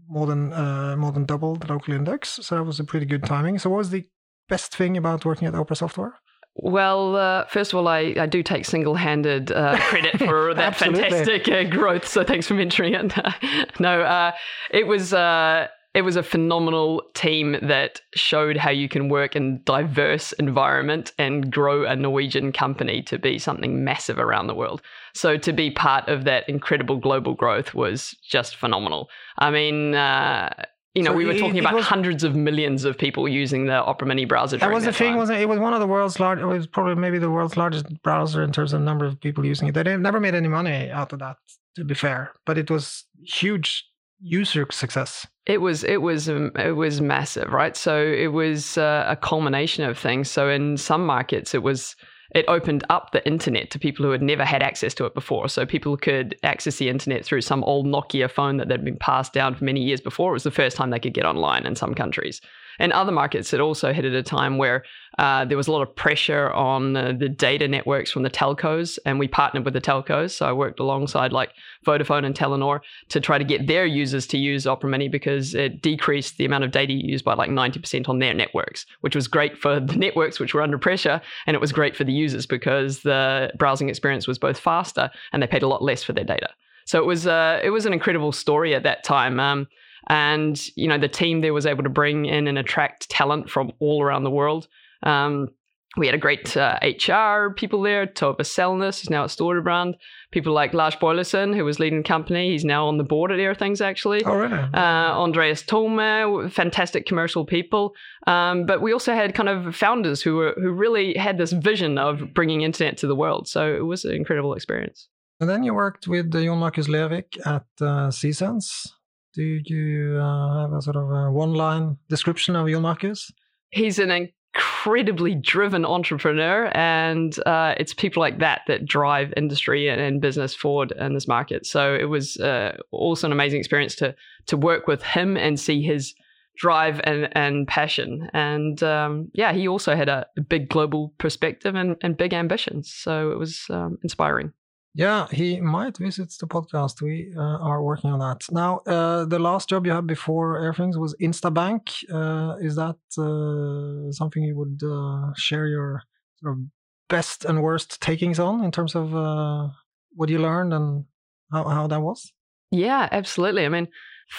more 0.09 0.27
than 0.27 0.53
uh, 0.53 0.97
more 0.97 1.13
than 1.13 1.25
double 1.25 1.57
the 1.57 1.67
local 1.67 1.95
index. 1.95 2.41
So 2.43 2.57
that 2.57 2.65
was 2.65 2.81
a 2.81 2.85
pretty 2.85 3.07
good 3.07 3.25
timing. 3.25 3.59
So, 3.59 3.71
what 3.71 3.79
was 3.79 3.91
the 3.91 4.05
best 4.49 4.75
thing 4.75 4.97
about 4.97 5.25
working 5.25 5.49
at 5.49 5.55
Opera 5.55 5.77
Software? 5.77 6.15
Well, 6.57 7.17
uh, 7.17 7.47
first 7.47 7.73
of 7.73 7.79
all, 7.79 7.89
I, 7.89 8.15
I 8.19 8.27
do 8.27 8.43
take 8.43 8.65
single 8.65 8.95
handed 8.95 9.51
uh, 9.51 9.77
credit 9.81 10.19
for 10.19 10.55
that 10.55 10.77
fantastic 10.77 11.49
uh, 11.49 11.65
growth. 11.65 12.07
So 12.07 12.23
thanks 12.23 12.47
for 12.47 12.55
mentioning 12.55 12.95
it. 12.95 13.13
no, 13.81 14.03
uh, 14.03 14.33
it 14.71 14.87
was 14.87 15.13
uh, 15.13 15.67
it 15.95 16.03
was 16.03 16.17
a 16.17 16.23
phenomenal 16.23 17.03
team 17.15 17.57
that 17.63 18.01
showed 18.15 18.57
how 18.57 18.71
you 18.71 18.89
can 18.89 19.09
work 19.09 19.37
in 19.37 19.63
diverse 19.65 20.33
environment 20.33 21.13
and 21.19 21.53
grow 21.53 21.85
a 21.85 21.95
Norwegian 21.95 22.53
company 22.53 23.01
to 23.03 23.19
be 23.19 23.39
something 23.39 23.85
massive 23.85 24.19
around 24.19 24.49
the 24.49 24.55
world. 24.55 24.83
So 25.15 25.37
to 25.37 25.53
be 25.53 25.71
part 25.71 26.09
of 26.09 26.25
that 26.25 26.49
incredible 26.49 26.97
global 26.97 27.35
growth 27.35 27.75
was 27.75 28.17
just 28.29 28.57
phenomenal. 28.57 29.09
I 29.39 29.53
mean, 29.53 29.95
uh, 29.95 30.53
you 30.97 31.03
know, 31.05 31.13
so 31.13 31.17
we 31.17 31.27
were 31.27 31.35
talking 31.35 31.57
it, 31.57 31.61
about 31.61 31.75
was, 31.75 31.87
hundreds 31.87 32.25
of 32.25 32.35
millions 32.35 32.85
of 32.85 32.99
people 32.99 33.29
using 33.29 33.67
the 33.67 33.75
Opera 33.75 34.09
Mini 34.09 34.25
browser. 34.25 34.57
That 34.57 34.73
was 34.73 34.85
the 34.85 34.93
thing, 34.93 35.17
wasn't 35.17 35.39
it? 35.39 35.43
It 35.43 35.49
was 35.49 35.61
one 35.61 35.75
of 35.75 35.81
the 35.81 35.87
world's 35.87 36.19
large. 36.19 36.41
It 36.41 36.45
was 36.45 36.67
probably 36.67 36.97
maybe 36.97 37.19
the 37.19 37.31
world's 37.31 37.57
largest 37.57 37.87
browser 38.03 38.43
in 38.43 38.51
terms 38.51 38.73
of 38.73 38.81
number 38.81 39.05
of 39.05 39.21
people 39.21 39.45
using 39.45 39.69
it. 39.69 39.73
They 39.75 39.97
never 39.97 40.19
made 40.19 40.35
any 40.35 40.49
money 40.49 40.91
out 40.91 41.13
of 41.13 41.21
that, 41.21 41.37
to 41.77 41.85
be 41.85 41.95
fair, 41.95 42.33
but 42.47 42.59
it 42.59 42.69
was 42.69 43.05
huge 43.25 43.85
user 44.25 44.67
success. 44.71 45.27
It 45.47 45.61
was 45.61 45.85
it 45.85 46.01
was 46.01 46.29
um, 46.29 46.51
it 46.57 46.77
was 46.77 47.01
massive, 47.01 47.53
right? 47.53 47.77
So 47.77 48.03
it 48.03 48.29
was 48.33 48.79
uh, 48.79 49.05
a 49.07 49.17
culmination 49.17 49.85
of 49.85 49.99
things. 49.99 50.31
So 50.31 50.49
in 50.49 50.79
some 50.79 51.05
markets, 51.05 51.55
it 51.55 51.63
was 51.63 51.95
it 52.35 52.47
opened 52.49 52.85
up 52.89 53.13
the 53.13 53.25
internet 53.27 53.71
to 53.71 53.79
people 53.79 54.05
who 54.05 54.11
had 54.11 54.23
never 54.23 54.45
had 54.45 54.63
access 54.63 54.95
to 54.95 55.05
it 55.05 55.15
before. 55.15 55.49
So 55.49 55.67
people 55.67 55.97
could 55.97 56.37
access 56.43 56.79
the 56.79 56.89
internet 56.89 57.25
through 57.25 57.43
some 57.43 57.63
old 57.65 57.87
Nokia 57.87 58.31
phone 58.31 58.57
that 58.57 58.71
had 58.71 58.85
been 58.85 58.97
passed 58.97 59.35
down 59.35 59.55
for 59.55 59.65
many 59.65 59.83
years 59.83 60.01
before. 60.01 60.31
It 60.31 60.35
was 60.35 60.43
the 60.43 60.51
first 60.51 60.77
time 60.77 60.91
they 60.91 60.99
could 60.99 61.15
get 61.15 61.27
online 61.27 61.67
in 61.67 61.77
some 61.77 61.95
countries. 61.95 62.41
In 62.79 62.93
other 62.93 63.13
markets, 63.13 63.53
it 63.53 63.61
also 63.61 63.93
hit 63.93 64.05
at 64.05 64.13
a 64.13 64.23
time 64.23 64.59
where 64.59 64.85
uh, 65.19 65.45
there 65.45 65.57
was 65.57 65.69
a 65.69 65.73
lot 65.73 65.83
of 65.83 65.95
pressure 65.95 66.51
on 66.53 66.95
the 66.95 67.29
data 67.29 67.69
networks 67.69 68.11
from 68.11 68.23
the 68.23 68.31
telcos, 68.31 68.99
and 69.07 69.19
we 69.19 69.29
partnered 69.29 69.65
with 69.65 69.75
the 69.75 69.81
telcos. 69.81 70.33
So 70.33 70.47
I 70.47 70.53
worked 70.53 70.81
alongside 70.81 71.33
like 71.33 71.53
Vodafone 71.87 72.25
and 72.25 72.35
Telenor 72.35 72.81
to 73.11 73.21
try 73.21 73.39
to 73.39 73.45
get 73.45 73.67
their 73.67 73.87
users 73.87 74.27
to 74.29 74.39
use 74.39 74.67
Opera 74.67 74.91
Mini 74.91 75.09
because 75.09 75.55
it 75.55 75.83
decreased 75.83 76.37
the 76.37 76.45
amount 76.45 76.65
of 76.65 76.73
data 76.73 76.93
used 76.93 77.25
by 77.25 77.35
like 77.35 77.51
90% 77.51 78.09
on 78.09 78.19
their 78.19 78.35
networks, 78.35 78.87
which 79.03 79.15
was 79.15 79.29
great 79.29 79.57
for 79.57 79.79
the 79.79 79.97
networks, 79.97 80.41
which 80.41 80.55
were 80.55 80.63
under 80.63 80.79
pressure, 80.79 81.21
and 81.47 81.55
it 81.55 81.61
was 81.61 81.73
great 81.73 81.95
for 81.95 82.05
the 82.05 82.13
users 82.13 82.47
because 82.47 83.03
the 83.03 83.53
browsing 83.57 83.89
experience 83.89 84.27
was 84.27 84.39
both 84.39 84.59
faster 84.59 85.11
and 85.33 85.43
they 85.43 85.47
paid 85.47 85.63
a 85.63 85.69
lot 85.69 85.83
less 85.83 86.03
for 86.03 86.13
their 86.13 86.25
data. 86.25 86.49
So 86.87 86.99
it 86.99 87.07
was 87.07 87.27
uh, 87.27 87.61
it 87.63 87.71
was 87.71 87.87
an 87.87 87.93
incredible 87.93 88.33
story 88.33 88.75
at 88.75 88.83
that 88.83 89.05
time. 89.05 89.41
Um, 89.41 89.69
and 90.09 90.61
you 90.77 90.89
know 90.89 90.99
the 90.99 91.09
team 91.09 91.41
there 91.41 91.55
was 91.55 91.67
able 91.67 91.83
to 91.83 91.89
bring 91.89 92.27
in 92.27 92.47
and 92.47 92.59
attract 92.59 93.11
talent 93.11 93.51
from 93.51 93.73
all 93.79 94.03
around 94.03 94.25
the 94.25 94.31
world. 94.31 94.69
Um, 95.03 95.49
we 95.97 96.07
had 96.07 96.15
a 96.15 96.19
great 96.19 96.57
uh, 96.57 96.79
HR 96.83 97.53
people 97.55 97.83
there. 97.83 98.07
Tove 98.07 98.39
Selnes 98.39 99.01
who's 99.01 99.11
now 99.11 99.25
at 99.25 99.31
Storebrand. 99.31 99.95
People 100.33 100.53
like 100.53 100.75
Lars 100.75 100.97
Boilesen, 100.97 101.55
who 101.55 101.65
was 101.65 101.79
leading 101.79 101.99
the 101.99 102.09
company. 102.09 102.51
He's 102.51 102.65
now 102.65 102.89
on 102.89 102.99
the 102.99 103.05
board 103.05 103.31
at 103.31 103.39
Airthings, 103.39 103.81
actually. 103.81 104.25
Oh, 104.25 104.35
really? 104.35 104.59
Uh, 104.59 104.77
Andreas 104.77 105.63
Thome, 105.63 106.51
fantastic 106.51 107.07
commercial 107.07 107.45
people. 107.45 107.95
Um, 108.27 108.67
but 108.67 108.83
we 108.83 108.93
also 108.93 109.15
had 109.15 109.35
kind 109.35 109.49
of 109.49 109.77
founders 109.77 110.21
who 110.23 110.37
were 110.37 110.55
who 110.57 110.73
really 110.73 111.15
had 111.15 111.39
this 111.39 111.53
vision 111.53 111.99
of 111.99 112.35
bringing 112.35 112.63
internet 112.63 112.97
to 112.99 113.07
the 113.07 113.15
world. 113.15 113.47
So 113.47 113.73
it 113.75 113.87
was 113.87 114.05
an 114.05 114.15
incredible 114.15 114.55
experience. 114.55 115.09
And 115.41 115.49
then 115.49 115.63
you 115.63 115.75
worked 115.75 116.09
with 116.09 116.33
Jon 116.33 116.59
Markus 116.59 116.89
Lervik 116.89 117.39
at 117.47 117.67
uh, 117.81 118.09
Cxense. 118.09 118.89
Do 119.35 119.43
you 119.65 120.19
uh, 120.21 120.63
have 120.63 120.73
a 120.73 120.83
sort 120.83 120.97
of 120.97 121.11
a 121.11 121.31
one-line 121.31 121.99
description 122.09 122.55
of 122.55 122.69
Jon 122.69 122.83
Markus? 122.83 123.33
He's 123.71 123.99
an 123.99 124.11
incredibly 124.11 125.35
driven 125.35 125.85
entrepreneur, 125.85 126.71
and 126.75 127.37
uh, 127.45 127.75
it's 127.77 127.93
people 127.93 128.21
like 128.21 128.39
that 128.39 128.63
that 128.69 128.85
drive 128.85 129.35
industry 129.37 129.89
and, 129.89 130.01
and, 130.01 130.21
business 130.21 130.55
forward 130.55 130.93
in 130.93 131.15
this 131.15 131.27
market. 131.27 131.67
So 131.67 131.95
it 131.95 132.05
was 132.05 132.37
uh, 132.37 132.77
also 132.93 133.27
an 133.27 133.33
amazing 133.33 133.59
experience 133.59 133.97
to 133.97 134.15
to 134.47 134.57
work 134.57 134.87
with 134.87 135.03
him 135.03 135.37
and 135.37 135.59
see 135.59 135.83
his 135.83 136.15
drive 136.57 137.01
and, 137.05 137.29
and 137.33 137.67
passion. 137.67 138.31
And 138.33 138.83
um, 138.83 139.31
yeah, 139.35 139.53
he 139.53 139.67
also 139.67 139.97
had 139.97 140.09
a, 140.09 140.27
big 140.49 140.69
global 140.69 141.13
perspective 141.19 141.75
and, 141.75 141.97
and 142.01 142.17
big 142.17 142.33
ambitions. 142.33 142.93
So 142.93 143.33
it 143.33 143.39
was 143.39 143.65
um, 143.71 143.99
inspiring. 144.03 144.53
Yeah, 144.97 145.27
he 145.33 145.61
might 145.61 145.99
visit 145.99 146.33
the 146.39 146.47
podcast. 146.47 147.03
We 147.03 147.33
uh, 147.37 147.41
are 147.41 147.83
working 147.83 148.11
on 148.11 148.21
that. 148.21 148.45
Now, 148.53 148.79
uh, 148.87 149.25
the 149.25 149.41
last 149.41 149.69
job 149.69 149.87
you 149.87 149.93
had 149.93 150.07
before 150.07 150.61
Airthings 150.61 150.97
was 150.97 151.17
Instabank. 151.21 152.05
Uh, 152.09 152.57
is 152.59 152.77
that 152.77 152.97
uh, 153.19 154.13
something 154.13 154.45
you 154.45 154.57
would 154.57 154.81
uh, 154.85 155.33
share 155.37 155.67
your 155.67 156.03
sort 156.37 156.53
of 156.53 156.65
best 157.09 157.45
and 157.45 157.61
worst 157.61 158.01
takings 158.01 158.39
on 158.39 158.63
in 158.63 158.71
terms 158.71 158.95
of 158.95 159.17
uh, 159.17 159.69
what 160.13 160.29
you 160.29 160.39
learned 160.39 160.73
and 160.73 161.05
how, 161.51 161.65
how 161.65 161.87
that 161.89 162.01
was? 162.01 162.33
Yeah, 162.71 163.09
absolutely. 163.11 163.65
I 163.65 163.71
mean, 163.71 163.89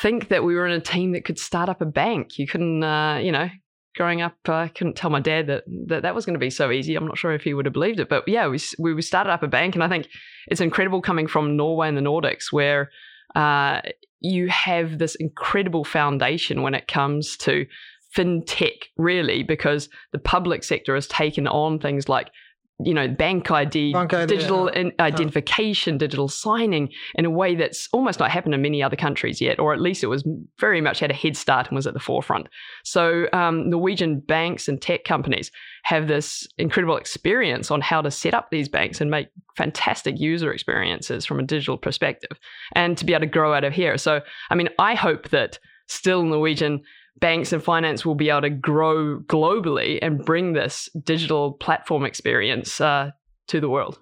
think 0.02 0.30
that 0.30 0.46
we 0.46 0.56
were 0.56 0.66
in 0.66 0.72
a 0.72 0.80
team 0.80 1.12
that 1.14 1.26
could 1.26 1.38
start 1.38 1.68
up 1.68 1.82
a 1.82 1.86
bank. 1.86 2.40
You 2.40 2.48
couldn't, 2.48 2.82
you 3.22 3.32
know, 3.34 3.50
growing 3.96 4.22
up, 4.22 4.38
I 4.48 4.68
couldn't 4.68 4.96
tell 4.96 5.10
my 5.10 5.20
dad 5.20 5.48
that 5.48 5.64
that, 5.88 6.04
that 6.04 6.16
was 6.16 6.26
going 6.26 6.34
to 6.36 6.40
be 6.40 6.50
so 6.50 6.72
easy. 6.72 6.96
I'm 6.96 7.08
not 7.08 7.18
sure 7.18 7.34
if 7.34 7.44
he 7.44 7.54
would 7.54 7.66
have 7.66 7.74
believed 7.74 8.00
it, 8.00 8.10
but 8.10 8.28
yeah, 8.28 8.48
we 8.48 8.60
we 8.80 9.02
started 9.02 9.32
up 9.32 9.44
a 9.44 9.48
bank, 9.48 9.76
and 9.76 9.84
I 9.84 9.90
think 9.90 10.08
it's 10.48 10.62
incredible 10.62 11.02
coming 11.02 11.28
from 11.28 11.58
Norway 11.58 11.88
and 11.88 11.98
the 11.98 12.02
Nordics, 12.02 12.52
where 12.52 12.92
uh, 13.36 13.82
you 14.20 14.48
have 14.50 14.98
this 14.98 15.16
incredible 15.16 15.84
foundation 15.84 16.62
when 16.62 16.76
it 16.76 16.88
comes 16.88 17.38
to 17.38 17.66
fintech, 18.16 18.86
really, 18.98 19.44
because 19.44 19.90
the 20.12 20.20
public 20.20 20.64
sector 20.64 20.96
has 20.96 21.08
taken 21.08 21.48
on 21.48 21.80
things 21.80 22.08
like 22.08 22.30
you 22.84 22.94
know, 22.94 23.08
bank 23.08 23.50
ID, 23.50 23.94
bank 23.94 24.14
ID 24.14 24.28
digital 24.28 24.70
yeah. 24.74 24.90
identification, 25.00 25.96
yeah. 25.96 26.00
digital 26.00 26.28
signing 26.28 26.90
in 27.16 27.24
a 27.24 27.30
way 27.30 27.56
that's 27.56 27.88
almost 27.94 28.20
not 28.20 28.30
happened 28.30 28.54
in 28.54 28.62
many 28.62 28.84
other 28.84 28.98
countries 28.98 29.40
yet, 29.40 29.60
or 29.60 29.74
at 29.74 29.80
least 29.80 30.04
it 30.04 30.08
was 30.08 30.28
very 30.60 30.82
much 30.82 31.00
had 31.00 31.10
a 31.10 31.14
head 31.14 31.38
start 31.38 31.68
and 31.68 31.76
was 31.76 31.88
at 31.88 31.94
the 31.94 32.00
forefront. 32.00 32.48
So 32.84 33.28
um, 33.32 33.70
Norwegian 33.70 34.20
banks 34.20 34.68
and 34.68 34.82
tech 34.82 35.06
companies 35.06 35.52
have 35.84 36.08
this 36.08 36.46
incredible 36.58 36.98
experience 36.98 37.72
on 37.72 37.80
how 37.80 38.02
to 38.02 38.12
set 38.12 38.34
up 38.34 38.50
these 38.52 38.68
banks 38.68 39.00
and 39.00 39.10
make 39.10 39.28
fantastic 39.56 40.20
user 40.20 40.52
experiences 40.52 41.26
from 41.26 41.40
a 41.40 41.44
digital 41.44 41.78
perspective, 41.78 42.38
and 42.74 42.98
to 42.98 43.06
be 43.06 43.14
able 43.14 43.22
to 43.22 43.28
grow 43.28 43.54
out 43.54 43.64
of 43.64 43.72
here. 43.72 43.98
So, 43.98 44.20
I 44.50 44.56
mean, 44.56 44.70
I 44.80 44.96
hope 44.96 45.30
that 45.30 45.60
still 45.88 46.24
Norwegian 46.24 46.82
banks 47.20 47.54
and 47.54 47.64
finance 47.64 48.06
will 48.06 48.16
be 48.16 48.30
able 48.30 48.42
to 48.42 48.50
grow 48.50 49.20
globally 49.28 50.00
and 50.02 50.24
bring 50.26 50.54
this 50.54 50.90
digital 51.04 51.54
platform 51.54 52.06
experience 52.06 52.82
uh, 52.82 53.12
to 53.48 53.60
the 53.60 53.70
world. 53.70 54.00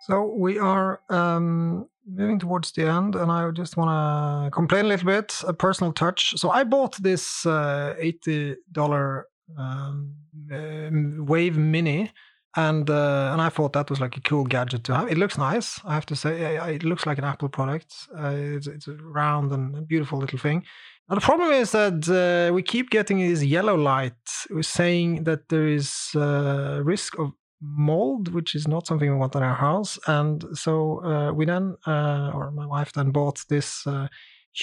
So 0.00 0.34
we 0.36 0.58
are 0.58 1.00
um, 1.10 1.88
moving 2.04 2.40
towards 2.40 2.72
the 2.72 2.88
end, 2.88 3.14
and 3.14 3.30
I 3.30 3.48
just 3.52 3.76
want 3.76 3.90
to 3.90 4.50
complain 4.50 4.86
a 4.86 4.88
little 4.88 5.06
bit, 5.06 5.42
a 5.46 5.52
personal 5.52 5.92
touch. 5.92 6.34
So 6.36 6.50
I 6.50 6.64
bought 6.64 6.96
this 6.96 7.46
uh, 7.46 7.94
eighty 7.98 8.56
dollar 8.72 9.26
um, 9.56 10.14
uh, 10.52 10.90
Wave 11.22 11.56
Mini, 11.56 12.10
and 12.56 12.88
uh, 12.90 13.30
and 13.32 13.40
I 13.40 13.48
thought 13.48 13.72
that 13.72 13.88
was 13.88 14.00
like 14.00 14.16
a 14.16 14.20
cool 14.20 14.44
gadget 14.44 14.84
to 14.84 14.94
have. 14.94 15.10
It 15.10 15.16
looks 15.16 15.38
nice, 15.38 15.80
I 15.84 15.94
have 15.94 16.06
to 16.06 16.16
say. 16.16 16.56
It 16.74 16.84
looks 16.84 17.06
like 17.06 17.18
an 17.18 17.24
Apple 17.24 17.48
product. 17.48 17.94
Uh, 18.16 18.34
it's, 18.34 18.66
it's 18.66 18.88
a 18.88 18.94
round 18.94 19.52
and 19.52 19.86
beautiful 19.88 20.18
little 20.18 20.38
thing. 20.38 20.64
Now 21.08 21.14
the 21.14 21.22
problem 21.22 21.50
is 21.52 21.72
that 21.72 22.08
uh, 22.08 22.52
we 22.52 22.62
keep 22.62 22.90
getting 22.90 23.18
this 23.18 23.42
yellow 23.42 23.76
light. 23.76 24.12
We're 24.50 24.62
saying 24.62 25.24
that 25.24 25.48
there 25.48 25.66
is 25.66 26.10
uh, 26.14 26.80
risk 26.84 27.18
of 27.18 27.32
mold, 27.62 28.28
which 28.34 28.54
is 28.54 28.68
not 28.68 28.86
something 28.86 29.10
we 29.10 29.16
want 29.16 29.34
in 29.34 29.42
our 29.42 29.54
house. 29.54 29.98
And 30.06 30.44
so 30.52 31.02
uh, 31.04 31.32
we 31.32 31.46
then, 31.46 31.76
uh, 31.86 32.32
or 32.34 32.50
my 32.50 32.66
wife 32.66 32.92
then 32.92 33.10
bought 33.10 33.44
this 33.48 33.86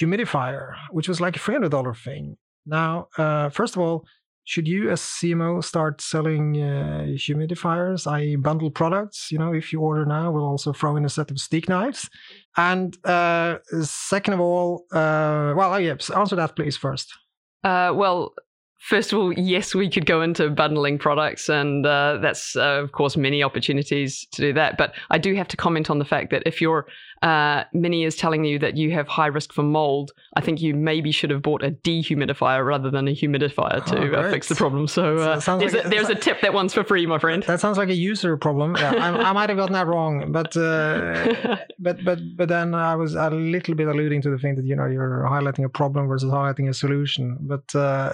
humidifier, 0.00 0.74
which 0.90 1.08
was 1.08 1.20
like 1.20 1.36
a 1.36 1.40
$300 1.40 1.96
thing. 1.96 2.36
Now, 2.66 3.08
first 3.50 3.74
of 3.74 3.82
all, 3.82 4.06
should 4.50 4.66
you 4.66 4.90
as 4.90 5.00
CMO 5.00 5.62
start 5.62 6.00
selling 6.00 6.60
uh, 6.60 7.06
humidifiers, 7.10 8.04
i.e. 8.10 8.34
bundle 8.34 8.68
products? 8.68 9.30
You 9.30 9.38
know, 9.38 9.52
if 9.54 9.72
you 9.72 9.80
order 9.80 10.04
now, 10.04 10.32
we'll 10.32 10.44
also 10.44 10.72
throw 10.72 10.96
in 10.96 11.04
a 11.04 11.08
set 11.08 11.30
of 11.30 11.38
steak 11.38 11.68
knives. 11.68 12.10
And 12.56 12.98
uh, 13.06 13.58
second 13.82 14.34
of 14.34 14.40
all, 14.40 14.86
well, 14.90 15.72
oh, 15.72 15.76
yeah, 15.76 15.94
answer 16.16 16.34
that 16.34 16.56
please 16.56 16.76
first. 16.76 17.14
well, 17.62 18.34
First 18.80 19.12
of 19.12 19.18
all, 19.18 19.32
yes, 19.34 19.74
we 19.74 19.90
could 19.90 20.06
go 20.06 20.22
into 20.22 20.48
bundling 20.48 20.98
products, 20.98 21.50
and 21.50 21.84
uh, 21.84 22.16
that's, 22.22 22.56
uh, 22.56 22.80
of 22.82 22.92
course, 22.92 23.14
many 23.14 23.42
opportunities 23.42 24.26
to 24.32 24.40
do 24.40 24.52
that. 24.54 24.78
But 24.78 24.94
I 25.10 25.18
do 25.18 25.34
have 25.34 25.48
to 25.48 25.56
comment 25.56 25.90
on 25.90 25.98
the 25.98 26.04
fact 26.06 26.30
that 26.30 26.42
if 26.46 26.62
your 26.62 26.86
uh, 27.22 27.64
Mini 27.74 28.04
is 28.04 28.16
telling 28.16 28.44
you 28.44 28.58
that 28.58 28.78
you 28.78 28.92
have 28.92 29.06
high 29.06 29.26
risk 29.26 29.52
for 29.52 29.62
mold, 29.62 30.12
I 30.36 30.40
think 30.40 30.62
you 30.62 30.74
maybe 30.74 31.12
should 31.12 31.28
have 31.30 31.42
bought 31.42 31.62
a 31.62 31.70
dehumidifier 31.70 32.64
rather 32.64 32.90
than 32.90 33.08
a 33.08 33.10
humidifier 33.10 33.84
to 33.86 34.16
oh, 34.16 34.30
fix 34.30 34.48
the 34.48 34.54
problem. 34.54 34.88
So, 34.88 35.18
uh, 35.18 35.40
so 35.40 35.58
there's, 35.58 35.74
like 35.74 35.84
a, 35.84 35.86
a, 35.86 35.90
there's 35.90 36.08
a, 36.08 36.14
tip 36.14 36.40
that 36.40 36.54
one's 36.54 36.72
for 36.72 36.82
free, 36.82 37.04
my 37.04 37.18
friend. 37.18 37.42
That 37.42 37.60
sounds 37.60 37.76
like 37.76 37.90
a 37.90 37.94
user 37.94 38.38
problem. 38.38 38.74
Yeah, 38.76 38.94
I, 38.94 39.30
I 39.30 39.32
might 39.32 39.50
have 39.50 39.58
gotten 39.58 39.74
that 39.74 39.86
wrong, 39.86 40.32
but 40.32 40.56
uh, 40.56 41.56
but 41.78 42.02
but 42.04 42.20
but 42.36 42.48
then 42.48 42.74
I 42.74 42.96
was 42.96 43.14
a 43.14 43.28
little 43.28 43.74
bit 43.74 43.88
alluding 43.88 44.22
to 44.22 44.30
the 44.30 44.38
thing 44.38 44.54
that 44.56 44.64
you 44.64 44.74
know 44.74 44.86
you're 44.86 45.26
highlighting 45.28 45.64
a 45.64 45.68
problem 45.68 46.08
versus 46.08 46.30
highlighting 46.30 46.70
a 46.70 46.74
solution. 46.74 47.36
But 47.40 47.68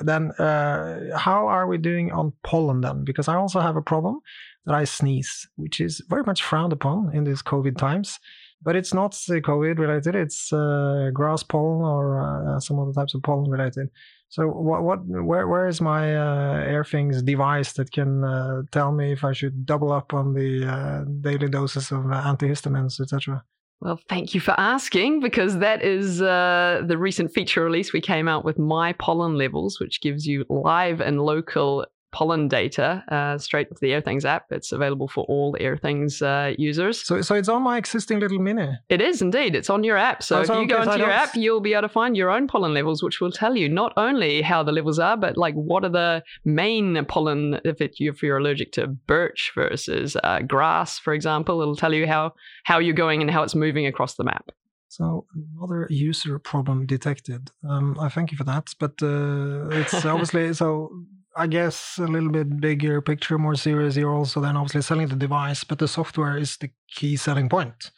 then 0.04 0.32
uh, 0.32 1.16
how 1.16 1.46
are 1.46 1.68
we 1.68 1.78
doing 1.78 2.10
on 2.10 2.32
pollen 2.42 2.80
then? 2.80 3.04
Because 3.04 3.28
I 3.28 3.36
also 3.36 3.60
have 3.60 3.76
a 3.76 3.82
problem 3.82 4.20
that 4.64 4.74
I 4.74 4.82
sneeze, 4.82 5.48
which 5.54 5.80
is 5.80 6.02
very 6.08 6.24
much 6.24 6.42
frowned 6.42 6.72
upon 6.72 7.14
in 7.14 7.22
these 7.22 7.42
COVID 7.42 7.76
times. 7.76 8.18
But 8.66 8.74
it's 8.74 8.92
not 8.92 9.12
COVID 9.12 9.78
related; 9.78 10.16
it's 10.16 10.52
uh, 10.52 11.10
grass 11.14 11.44
pollen 11.44 11.82
or 11.82 12.20
uh, 12.20 12.60
some 12.60 12.80
other 12.80 12.92
types 12.92 13.14
of 13.14 13.22
pollen 13.22 13.48
related. 13.48 13.88
So, 14.28 14.48
what, 14.48 14.82
what, 14.82 15.06
where, 15.06 15.46
where 15.46 15.68
is 15.68 15.80
my 15.80 16.16
uh, 16.16 16.64
Airthings 16.64 17.24
device 17.24 17.74
that 17.74 17.92
can 17.92 18.24
uh, 18.24 18.62
tell 18.72 18.90
me 18.90 19.12
if 19.12 19.22
I 19.22 19.32
should 19.32 19.64
double 19.64 19.92
up 19.92 20.12
on 20.12 20.34
the 20.34 20.66
uh, 20.66 21.04
daily 21.20 21.48
doses 21.48 21.92
of 21.92 22.00
antihistamines, 22.06 23.00
etc.? 23.00 23.44
Well, 23.80 24.00
thank 24.08 24.34
you 24.34 24.40
for 24.40 24.58
asking 24.58 25.20
because 25.20 25.58
that 25.58 25.82
is 25.82 26.20
uh, 26.20 26.82
the 26.84 26.98
recent 26.98 27.32
feature 27.32 27.62
release. 27.62 27.92
We 27.92 28.00
came 28.00 28.26
out 28.26 28.44
with 28.44 28.58
My 28.58 28.94
Pollen 28.94 29.36
Levels, 29.36 29.78
which 29.78 30.00
gives 30.00 30.26
you 30.26 30.44
live 30.48 31.00
and 31.00 31.22
local 31.22 31.86
pollen 32.16 32.48
data 32.48 33.04
uh, 33.08 33.36
straight 33.36 33.68
to 33.68 33.76
the 33.78 33.90
Airthings 33.90 34.24
app. 34.24 34.46
It's 34.50 34.72
available 34.72 35.06
for 35.06 35.24
all 35.24 35.54
Airthings 35.60 36.22
uh, 36.22 36.54
users. 36.56 37.06
So, 37.06 37.20
so 37.20 37.34
it's 37.34 37.50
on 37.50 37.62
my 37.62 37.76
existing 37.76 38.20
little 38.20 38.38
mini. 38.38 38.70
It 38.88 39.02
is 39.02 39.20
indeed. 39.20 39.54
It's 39.54 39.68
on 39.68 39.84
your 39.84 39.98
app. 39.98 40.22
So, 40.22 40.38
oh, 40.38 40.40
if 40.40 40.48
you 40.48 40.66
go 40.66 40.80
into 40.80 40.96
your 40.96 41.10
app, 41.10 41.34
you'll 41.34 41.60
be 41.60 41.74
able 41.74 41.82
to 41.82 41.90
find 41.90 42.16
your 42.16 42.30
own 42.30 42.48
pollen 42.48 42.72
levels, 42.72 43.02
which 43.02 43.20
will 43.20 43.30
tell 43.30 43.54
you 43.54 43.68
not 43.68 43.92
only 43.98 44.40
how 44.40 44.62
the 44.62 44.72
levels 44.72 44.98
are, 44.98 45.18
but 45.18 45.36
like 45.36 45.54
what 45.56 45.84
are 45.84 45.90
the 45.90 46.22
main 46.46 47.04
pollen. 47.04 47.60
If, 47.64 47.82
it, 47.82 47.96
if 47.98 48.22
you're 48.22 48.38
allergic 48.38 48.72
to 48.72 48.86
birch 48.86 49.52
versus 49.54 50.16
uh, 50.24 50.40
grass, 50.40 50.98
for 50.98 51.12
example, 51.12 51.60
it'll 51.60 51.76
tell 51.76 51.92
you 51.92 52.06
how 52.06 52.32
how 52.64 52.78
you're 52.78 52.94
going 52.94 53.20
and 53.20 53.30
how 53.30 53.42
it's 53.42 53.54
moving 53.54 53.86
across 53.86 54.14
the 54.14 54.24
map. 54.24 54.52
So 54.88 55.26
another 55.34 55.86
user 55.90 56.38
problem 56.38 56.86
detected. 56.86 57.50
Um, 57.68 57.98
I 58.00 58.08
thank 58.08 58.30
you 58.30 58.38
for 58.38 58.44
that, 58.44 58.72
but 58.80 58.94
uh, 59.02 59.68
it's 59.80 60.04
obviously 60.14 60.54
so 60.54 60.90
I 61.36 61.46
guess 61.46 61.98
a 61.98 62.06
little 62.06 62.30
bit 62.30 62.60
bigger 62.60 63.02
picture, 63.02 63.38
more 63.38 63.54
serious. 63.54 63.96
You're 63.96 64.14
also 64.14 64.40
then 64.40 64.56
obviously 64.56 64.82
selling 64.82 65.08
the 65.08 65.16
device, 65.16 65.64
but 65.64 65.78
the 65.78 65.86
software 65.88 66.38
is 66.38 66.56
the 66.56 66.70
key 66.90 67.16
selling 67.16 67.48
point. 67.48 67.90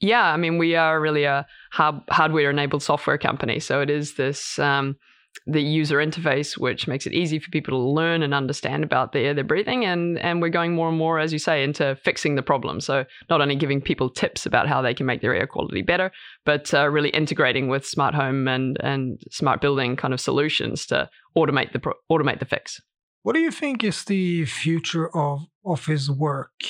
Yeah, 0.00 0.24
I 0.24 0.36
mean, 0.36 0.58
we 0.58 0.74
are 0.74 1.00
really 1.00 1.24
a 1.24 1.46
hardware-enabled 1.72 2.82
software 2.82 3.18
company, 3.18 3.60
so 3.60 3.80
it 3.80 3.90
is 3.90 4.14
this 4.14 4.58
um, 4.58 4.96
the 5.46 5.62
user 5.62 5.98
interface, 5.98 6.58
which 6.58 6.88
makes 6.88 7.06
it 7.06 7.12
easy 7.12 7.38
for 7.38 7.50
people 7.50 7.78
to 7.78 7.90
learn 7.90 8.22
and 8.22 8.34
understand 8.34 8.82
about 8.82 9.12
the 9.12 9.20
air 9.20 9.34
they're 9.34 9.44
breathing, 9.44 9.84
and 9.84 10.18
and 10.18 10.40
we're 10.40 10.48
going 10.48 10.74
more 10.74 10.88
and 10.88 10.98
more, 10.98 11.18
as 11.18 11.32
you 11.32 11.38
say, 11.38 11.62
into 11.62 11.96
fixing 12.02 12.34
the 12.34 12.42
problem. 12.42 12.80
So 12.80 13.04
not 13.28 13.40
only 13.40 13.56
giving 13.56 13.80
people 13.80 14.10
tips 14.10 14.46
about 14.46 14.68
how 14.68 14.82
they 14.82 14.94
can 14.94 15.06
make 15.06 15.20
their 15.20 15.34
air 15.34 15.46
quality 15.46 15.82
better, 15.82 16.10
but 16.44 16.72
uh, 16.74 16.88
really 16.88 17.10
integrating 17.10 17.68
with 17.68 17.86
smart 17.86 18.14
home 18.14 18.48
and 18.48 18.78
and 18.80 19.20
smart 19.30 19.60
building 19.60 19.96
kind 19.96 20.14
of 20.14 20.20
solutions 20.20 20.86
to 20.86 21.08
automate 21.36 21.72
the 21.72 21.78
pro- 21.78 21.94
automate 22.10 22.38
the 22.38 22.44
fix. 22.44 22.80
What 23.22 23.34
do 23.34 23.40
you 23.40 23.50
think 23.50 23.84
is 23.84 24.04
the 24.04 24.46
future 24.46 25.14
of 25.14 25.46
office 25.64 26.08
work? 26.08 26.62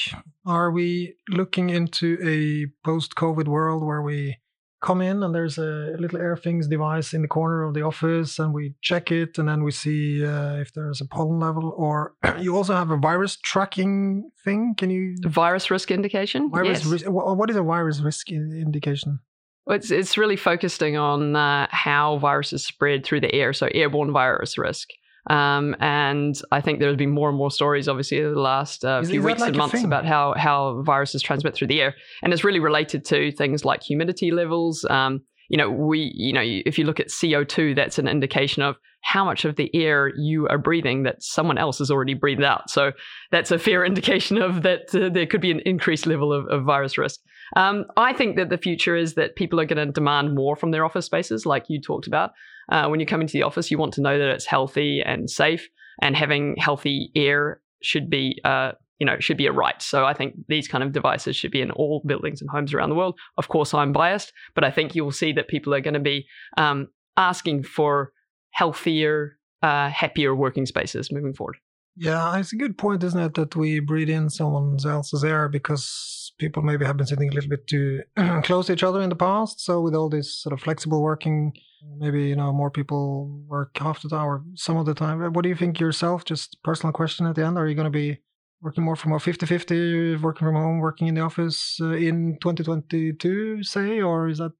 Are 0.44 0.70
we 0.70 1.14
looking 1.29 1.70
into 1.70 2.18
a 2.25 2.66
post-COVID 2.85 3.46
world 3.46 3.85
where 3.85 4.03
we 4.03 4.38
come 4.81 5.01
in 5.01 5.23
and 5.23 5.35
there's 5.35 5.59
a 5.59 5.94
little 5.99 6.18
Airthings 6.18 6.68
device 6.68 7.12
in 7.12 7.23
the 7.23 7.29
corner 7.29 7.62
of 7.62 7.75
the 7.75 7.83
office 7.83 8.38
and 8.38 8.55
we 8.55 8.75
check 8.81 9.12
it 9.12 9.38
and 9.38 9.49
then 9.49 9.62
we 9.62 9.70
see 9.70 10.25
uh, 10.25 10.55
if 10.55 10.73
there's 10.73 11.01
a 11.01 11.07
pollen 11.07 11.38
level 11.38 11.75
or 11.77 12.14
you 12.40 12.57
also 12.57 12.75
have 12.75 12.90
a 12.90 12.96
virus 12.96 13.37
tracking 13.37 14.31
thing 14.42 14.75
can 14.77 14.90
you 14.90 15.16
virus 15.27 15.70
risk 15.70 15.90
indication 15.90 16.51
virus 16.51 16.85
yes. 16.87 17.05
what 17.07 17.51
is 17.51 17.57
a 17.57 17.62
virus 17.62 18.01
risk 18.01 18.31
indication 18.31 19.20
it's 19.71 19.91
it's 19.91 20.17
really 20.19 20.37
focusing 20.37 20.97
on 20.97 21.37
uh, 21.37 21.67
how 21.71 22.19
viruses 22.19 22.65
spread 22.65 23.05
through 23.05 23.21
the 23.21 23.35
air, 23.35 23.53
so 23.53 23.69
airborne 23.75 24.13
virus 24.13 24.59
risk. 24.59 24.89
Um, 25.29 25.77
and 25.81 26.41
I 26.51 26.61
think 26.61 26.81
there's 26.81 26.97
been 26.97 27.11
more 27.11 27.29
and 27.29 27.37
more 27.37 27.51
stories, 27.51 27.89
obviously, 27.89 28.21
over 28.21 28.35
the 28.35 28.41
last 28.41 28.85
uh, 28.85 29.03
few 29.03 29.23
weeks 29.23 29.41
like 29.41 29.49
and 29.49 29.57
months 29.57 29.85
about 29.85 30.07
how 30.07 30.35
how 30.37 30.83
viruses 30.83 31.23
transmit 31.23 31.55
through 31.55 31.69
the 31.69 31.81
air, 31.81 31.95
and 32.23 32.33
it's 32.33 32.45
really 32.45 32.61
related 32.61 33.05
to 33.07 33.33
things 33.33 33.65
like 33.65 33.83
humidity 33.83 34.31
levels. 34.31 34.85
Um, 34.89 35.21
you 35.51 35.57
know, 35.57 35.69
we, 35.69 36.13
you 36.15 36.33
know, 36.33 36.43
if 36.45 36.79
you 36.79 36.85
look 36.85 37.01
at 37.01 37.09
CO2, 37.09 37.75
that's 37.75 37.99
an 37.99 38.07
indication 38.07 38.63
of 38.63 38.77
how 39.03 39.25
much 39.25 39.45
of 39.45 39.57
the 39.57 39.69
air 39.75 40.13
you 40.17 40.47
are 40.47 40.59
breathing 40.59 41.03
that 41.03 41.23
someone 41.23 41.59
else 41.59 41.79
has 41.79 41.91
already 41.91 42.15
breathed 42.15 42.45
out. 42.45 42.71
So 42.71 42.93
that's 43.33 43.51
a 43.51 43.59
fair 43.59 43.85
indication 43.87 44.41
of 44.41 44.63
that 44.63 44.95
uh, 44.95 45.09
there 45.09 45.27
could 45.27 45.41
be 45.41 45.51
an 45.51 45.61
increased 45.67 46.07
level 46.07 46.33
of, 46.33 46.47
of 46.47 46.65
virus 46.65 46.97
risk. 46.97 47.21
Um, 47.57 47.85
I 47.97 48.13
think 48.13 48.37
that 48.37 48.49
the 48.49 48.59
future 48.59 48.97
is 48.97 49.15
that 49.15 49.37
people 49.37 49.61
are 49.61 49.65
going 49.65 49.85
to 49.85 49.93
demand 49.93 50.35
more 50.35 50.57
from 50.57 50.71
their 50.71 50.85
office 50.85 51.07
spaces, 51.07 51.47
like 51.47 51.65
you 51.69 51.81
talked 51.81 52.07
about. 52.07 52.31
Uh, 52.71 52.89
when 52.89 53.01
you 53.01 53.07
come 53.07 53.21
into 53.21 53.33
the 53.33 53.43
office, 53.43 53.71
you 53.71 53.79
want 53.79 53.95
to 53.95 54.01
know 54.01 54.19
that 54.19 54.29
it's 54.29 54.47
healthy 54.47 55.03
and 55.05 55.29
safe, 55.29 55.69
and 56.01 56.17
having 56.17 56.55
healthy 56.59 57.11
air 57.17 57.61
should 57.83 58.09
be, 58.09 58.41
uh, 58.45 58.73
you 58.99 59.07
know, 59.07 59.19
should 59.19 59.37
be 59.37 59.47
a 59.47 59.53
right. 59.53 59.81
So 59.83 60.05
I 60.05 60.15
think 60.15 60.35
these 60.49 60.69
kind 60.69 60.85
of 60.85 60.93
devices 60.93 61.35
should 61.35 61.51
be 61.51 61.63
in 61.63 61.71
all 61.73 62.03
buildings 62.07 62.41
and 62.41 62.51
homes 62.51 62.73
around 62.73 62.91
the 62.91 62.95
world. 62.95 63.19
Of 63.39 63.49
course, 63.49 63.75
I'm 63.75 63.93
biased, 63.93 64.33
but 64.55 64.63
I 64.63 64.71
think 64.71 64.95
you'll 64.95 65.11
see 65.11 65.33
that 65.33 65.49
people 65.49 65.75
are 65.75 65.81
going 65.81 65.95
to 65.95 66.01
be 66.01 66.27
um, 66.57 66.89
asking 67.17 67.65
for 67.65 68.13
healthier, 68.51 69.39
uh, 69.63 69.89
happier 69.89 70.35
working 70.35 70.67
spaces 70.67 71.11
moving 71.11 71.33
forward. 71.33 71.57
Yeah, 72.01 72.39
it's 72.39 72.55
a 72.55 72.57
good 72.57 72.79
point, 72.79 73.05
isn't 73.05 73.21
it, 73.21 73.35
that 73.35 73.55
we 73.55 73.79
breathe 73.79 74.09
in 74.09 74.31
someone 74.31 74.79
else's 74.83 75.23
air 75.23 75.51
because 75.51 76.33
people 76.39 76.63
maybe 76.63 76.87
have 76.87 76.97
been 76.97 77.07
sitting 77.07 77.29
a 77.29 77.35
little 77.35 77.51
bit 77.51 77.67
too 77.67 78.01
close 78.43 78.69
to 78.69 78.73
each 78.73 78.83
other 78.83 79.03
in 79.03 79.11
the 79.11 79.15
past. 79.15 79.61
So 79.61 79.83
with 79.83 79.95
all 79.95 80.09
this 80.09 80.35
sort 80.35 80.55
of 80.55 80.63
flexible 80.63 81.03
working, 81.03 81.53
maybe 81.99 82.25
you 82.25 82.37
know 82.37 82.55
more 82.55 82.71
people 82.71 83.45
work 83.47 83.77
half 83.77 84.01
the 84.01 84.09
time 84.09 84.25
or 84.25 84.43
some 84.55 84.79
of 84.79 84.87
the 84.87 84.95
time. 84.95 85.21
What 85.35 85.43
do 85.43 85.51
you 85.51 85.55
think 85.55 85.79
yourself? 85.79 86.25
Just 86.25 86.57
personal 86.65 86.95
question 86.95 87.27
at 87.27 87.35
the 87.35 87.45
end. 87.45 87.59
Are 87.59 87.69
you 87.69 87.75
going 87.75 87.85
to 87.85 87.91
be 87.91 88.19
working 88.63 88.83
more 88.83 88.97
from 88.97 89.13
a 89.13 89.17
50-50, 89.17 90.23
working 90.23 90.47
from 90.47 90.55
home, 90.55 90.79
working 90.79 91.07
in 91.07 91.17
the 91.17 91.21
office 91.21 91.79
uh, 91.83 91.91
in 91.91 92.39
2022, 92.41 93.63
say, 93.63 94.01
or 94.01 94.27
is 94.29 94.39
that 94.39 94.53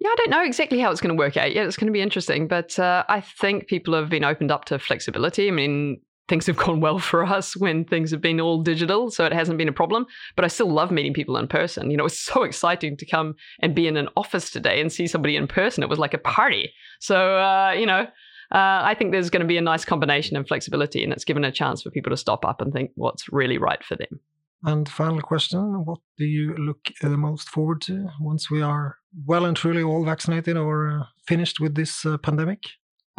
yeah, 0.00 0.08
I 0.08 0.14
don't 0.16 0.30
know 0.30 0.42
exactly 0.42 0.80
how 0.80 0.90
it's 0.90 1.00
going 1.00 1.16
to 1.16 1.18
work 1.18 1.36
out. 1.36 1.54
Yeah, 1.54 1.62
it's 1.62 1.76
going 1.76 1.86
to 1.86 1.92
be 1.92 2.02
interesting, 2.02 2.48
but 2.48 2.76
uh, 2.76 3.04
I 3.08 3.20
think 3.20 3.68
people 3.68 3.94
have 3.94 4.08
been 4.08 4.24
opened 4.24 4.50
up 4.50 4.64
to 4.64 4.80
flexibility. 4.80 5.46
I 5.46 5.52
mean, 5.52 6.00
things 6.32 6.46
have 6.46 6.56
gone 6.56 6.80
well 6.80 6.98
for 6.98 7.22
us 7.22 7.54
when 7.54 7.84
things 7.84 8.10
have 8.10 8.22
been 8.22 8.40
all 8.40 8.62
digital, 8.62 9.10
so 9.10 9.26
it 9.26 9.34
hasn't 9.34 9.58
been 9.58 9.68
a 9.68 9.72
problem. 9.72 10.06
But 10.34 10.46
I 10.46 10.48
still 10.48 10.70
love 10.70 10.90
meeting 10.90 11.12
people 11.12 11.36
in 11.36 11.46
person. 11.46 11.90
You 11.90 11.98
know, 11.98 12.06
it's 12.06 12.18
so 12.32 12.42
exciting 12.42 12.96
to 12.96 13.04
come 13.04 13.34
and 13.60 13.74
be 13.74 13.86
in 13.86 13.98
an 13.98 14.08
office 14.16 14.48
today 14.50 14.80
and 14.80 14.90
see 14.90 15.06
somebody 15.06 15.36
in 15.36 15.46
person. 15.46 15.82
It 15.82 15.90
was 15.90 15.98
like 15.98 16.14
a 16.14 16.18
party. 16.18 16.72
So, 17.00 17.36
uh, 17.36 17.72
you 17.72 17.84
know, 17.84 18.06
uh, 18.50 18.80
I 18.90 18.94
think 18.94 19.12
there's 19.12 19.28
going 19.28 19.42
to 19.42 19.46
be 19.46 19.58
a 19.58 19.62
nice 19.62 19.84
combination 19.84 20.38
of 20.38 20.48
flexibility, 20.48 21.04
and 21.04 21.12
it's 21.12 21.26
given 21.26 21.44
a 21.44 21.52
chance 21.52 21.82
for 21.82 21.90
people 21.90 22.08
to 22.08 22.16
stop 22.16 22.46
up 22.46 22.62
and 22.62 22.72
think 22.72 22.92
what's 22.94 23.30
really 23.30 23.58
right 23.58 23.84
for 23.84 23.96
them. 23.96 24.18
And 24.64 24.88
final 24.88 25.20
question 25.20 25.84
What 25.84 26.00
do 26.16 26.24
you 26.24 26.54
look 26.56 26.92
uh, 27.02 27.08
most 27.10 27.50
forward 27.50 27.82
to 27.82 28.08
once 28.20 28.50
we 28.50 28.62
are 28.62 28.96
well 29.26 29.44
and 29.44 29.54
truly 29.54 29.82
all 29.82 30.02
vaccinated 30.02 30.56
or 30.56 30.88
uh, 30.88 31.02
finished 31.26 31.60
with 31.60 31.74
this 31.74 32.06
uh, 32.06 32.16
pandemic? 32.16 32.62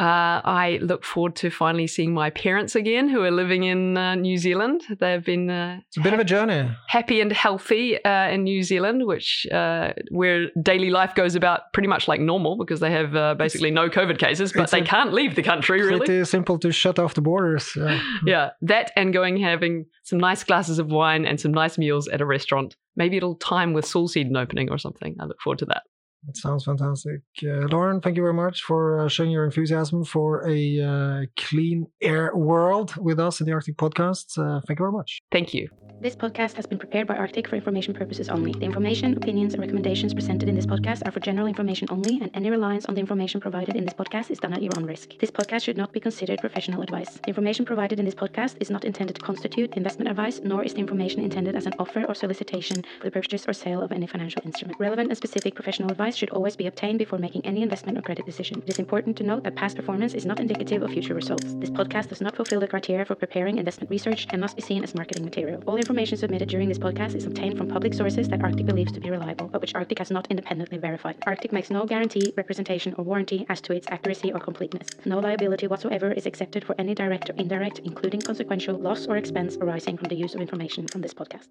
Uh, 0.00 0.42
I 0.44 0.80
look 0.82 1.04
forward 1.04 1.36
to 1.36 1.50
finally 1.50 1.86
seeing 1.86 2.12
my 2.12 2.28
parents 2.30 2.74
again, 2.74 3.08
who 3.08 3.22
are 3.22 3.30
living 3.30 3.62
in 3.62 3.96
uh, 3.96 4.16
New 4.16 4.38
Zealand. 4.38 4.82
They've 4.98 5.24
been 5.24 5.48
uh, 5.48 5.80
it's 5.86 5.96
a 5.96 6.00
bit 6.00 6.12
of 6.12 6.18
a 6.18 6.24
journey, 6.24 6.68
happy 6.88 7.20
and 7.20 7.30
healthy 7.30 8.04
uh, 8.04 8.28
in 8.28 8.42
New 8.42 8.64
Zealand, 8.64 9.06
which 9.06 9.46
uh, 9.52 9.92
where 10.10 10.48
daily 10.60 10.90
life 10.90 11.14
goes 11.14 11.36
about 11.36 11.72
pretty 11.72 11.86
much 11.88 12.08
like 12.08 12.20
normal 12.20 12.56
because 12.56 12.80
they 12.80 12.90
have 12.90 13.14
uh, 13.14 13.34
basically 13.34 13.70
no 13.70 13.88
COVID 13.88 14.18
cases, 14.18 14.52
but 14.52 14.68
they 14.72 14.82
can't 14.82 15.12
leave 15.12 15.36
the 15.36 15.44
country. 15.44 15.80
Really, 15.80 16.18
It's 16.18 16.30
simple 16.30 16.58
to 16.58 16.72
shut 16.72 16.98
off 16.98 17.14
the 17.14 17.22
borders. 17.22 17.70
Yeah. 17.76 18.02
yeah, 18.26 18.50
that 18.62 18.90
and 18.96 19.12
going 19.12 19.36
having 19.36 19.86
some 20.02 20.18
nice 20.18 20.42
glasses 20.42 20.80
of 20.80 20.88
wine 20.88 21.24
and 21.24 21.40
some 21.40 21.54
nice 21.54 21.78
meals 21.78 22.08
at 22.08 22.20
a 22.20 22.26
restaurant. 22.26 22.74
Maybe 22.96 23.16
it'll 23.16 23.36
time 23.36 23.72
with 23.72 23.84
Solsiden 23.84 24.36
opening 24.36 24.70
or 24.70 24.78
something. 24.78 25.14
I 25.20 25.26
look 25.26 25.40
forward 25.40 25.60
to 25.60 25.66
that. 25.66 25.84
That 26.26 26.36
sounds 26.36 26.64
fantastic. 26.64 27.20
Uh, 27.42 27.66
Lauren, 27.68 28.00
thank 28.00 28.16
you 28.16 28.22
very 28.22 28.34
much 28.34 28.62
for 28.62 29.00
uh, 29.00 29.08
showing 29.08 29.30
your 29.30 29.44
enthusiasm 29.44 30.04
for 30.04 30.48
a 30.48 30.80
uh, 30.80 31.26
clean 31.36 31.86
air 32.00 32.34
world 32.34 32.96
with 32.96 33.20
us 33.20 33.40
in 33.40 33.46
the 33.46 33.52
Arctic 33.52 33.76
Podcast. 33.76 34.38
Uh, 34.38 34.60
thank 34.66 34.78
you 34.78 34.84
very 34.84 34.92
much. 34.92 35.20
Thank 35.30 35.52
you. 35.52 35.68
This 36.00 36.16
podcast 36.16 36.54
has 36.54 36.66
been 36.66 36.78
prepared 36.78 37.06
by 37.06 37.16
Arctic 37.16 37.48
for 37.48 37.56
information 37.56 37.94
purposes 37.94 38.28
only. 38.28 38.52
The 38.52 38.66
information, 38.66 39.16
opinions, 39.16 39.54
and 39.54 39.60
recommendations 39.62 40.12
presented 40.12 40.48
in 40.48 40.54
this 40.54 40.66
podcast 40.66 41.06
are 41.06 41.10
for 41.10 41.20
general 41.20 41.46
information 41.46 41.88
only, 41.90 42.18
and 42.20 42.30
any 42.34 42.50
reliance 42.50 42.84
on 42.86 42.94
the 42.94 43.00
information 43.00 43.40
provided 43.40 43.76
in 43.76 43.84
this 43.84 43.94
podcast 43.94 44.30
is 44.30 44.38
done 44.38 44.52
at 44.52 44.62
your 44.62 44.72
own 44.76 44.84
risk. 44.84 45.18
This 45.18 45.30
podcast 45.30 45.62
should 45.62 45.78
not 45.78 45.92
be 45.92 46.00
considered 46.00 46.40
professional 46.40 46.82
advice. 46.82 47.14
The 47.22 47.28
information 47.28 47.64
provided 47.64 47.98
in 48.00 48.04
this 48.04 48.14
podcast 48.14 48.56
is 48.60 48.70
not 48.70 48.84
intended 48.84 49.16
to 49.16 49.22
constitute 49.22 49.74
investment 49.76 50.10
advice, 50.10 50.40
nor 50.44 50.62
is 50.62 50.74
the 50.74 50.80
information 50.80 51.22
intended 51.22 51.54
as 51.54 51.64
an 51.64 51.74
offer 51.78 52.04
or 52.04 52.14
solicitation 52.14 52.84
for 52.98 53.06
the 53.06 53.12
purchase 53.12 53.46
or 53.48 53.54
sale 53.54 53.80
of 53.80 53.92
any 53.92 54.06
financial 54.06 54.42
instrument. 54.44 54.78
Relevant 54.78 55.08
and 55.08 55.16
specific 55.16 55.54
professional 55.54 55.90
advice 56.14 56.20
should 56.20 56.36
always 56.36 56.56
be 56.56 56.66
obtained 56.66 56.98
before 56.98 57.18
making 57.18 57.44
any 57.44 57.62
investment 57.62 57.98
or 57.98 58.02
credit 58.02 58.24
decision. 58.24 58.62
It 58.62 58.70
is 58.70 58.78
important 58.78 59.16
to 59.16 59.24
note 59.24 59.42
that 59.42 59.56
past 59.56 59.76
performance 59.76 60.14
is 60.14 60.24
not 60.24 60.38
indicative 60.38 60.82
of 60.82 60.90
future 60.90 61.14
results. 61.14 61.54
This 61.58 61.70
podcast 61.70 62.08
does 62.08 62.20
not 62.20 62.36
fulfill 62.36 62.60
the 62.60 62.68
criteria 62.68 63.04
for 63.04 63.16
preparing 63.16 63.58
investment 63.58 63.90
research 63.90 64.26
and 64.30 64.40
must 64.40 64.56
be 64.56 64.62
seen 64.62 64.84
as 64.84 64.94
marketing 64.94 65.24
material. 65.24 65.62
All 65.66 65.76
information 65.76 66.16
submitted 66.16 66.48
during 66.48 66.68
this 66.68 66.78
podcast 66.78 67.14
is 67.16 67.26
obtained 67.26 67.58
from 67.58 67.68
public 67.68 67.94
sources 67.94 68.28
that 68.28 68.42
Arctic 68.42 68.66
believes 68.66 68.92
to 68.92 69.00
be 69.00 69.10
reliable, 69.10 69.48
but 69.48 69.60
which 69.60 69.74
Arctic 69.74 69.98
has 69.98 70.10
not 70.10 70.28
independently 70.30 70.78
verified. 70.78 71.16
Arctic 71.26 71.52
makes 71.52 71.70
no 71.70 71.84
guarantee, 71.84 72.32
representation, 72.36 72.94
or 72.96 73.04
warranty 73.04 73.44
as 73.48 73.60
to 73.62 73.72
its 73.72 73.88
accuracy 73.90 74.32
or 74.32 74.38
completeness. 74.38 74.88
No 75.04 75.18
liability 75.18 75.66
whatsoever 75.66 76.12
is 76.12 76.26
accepted 76.26 76.64
for 76.64 76.76
any 76.78 76.94
direct 76.94 77.30
or 77.30 77.34
indirect, 77.34 77.80
including 77.80 78.20
consequential, 78.20 78.78
loss 78.78 79.06
or 79.06 79.16
expense 79.16 79.56
arising 79.60 79.96
from 79.96 80.08
the 80.08 80.16
use 80.24 80.34
of 80.34 80.40
information 80.40 80.86
from 80.86 81.00
this 81.00 81.14
podcast. 81.14 81.48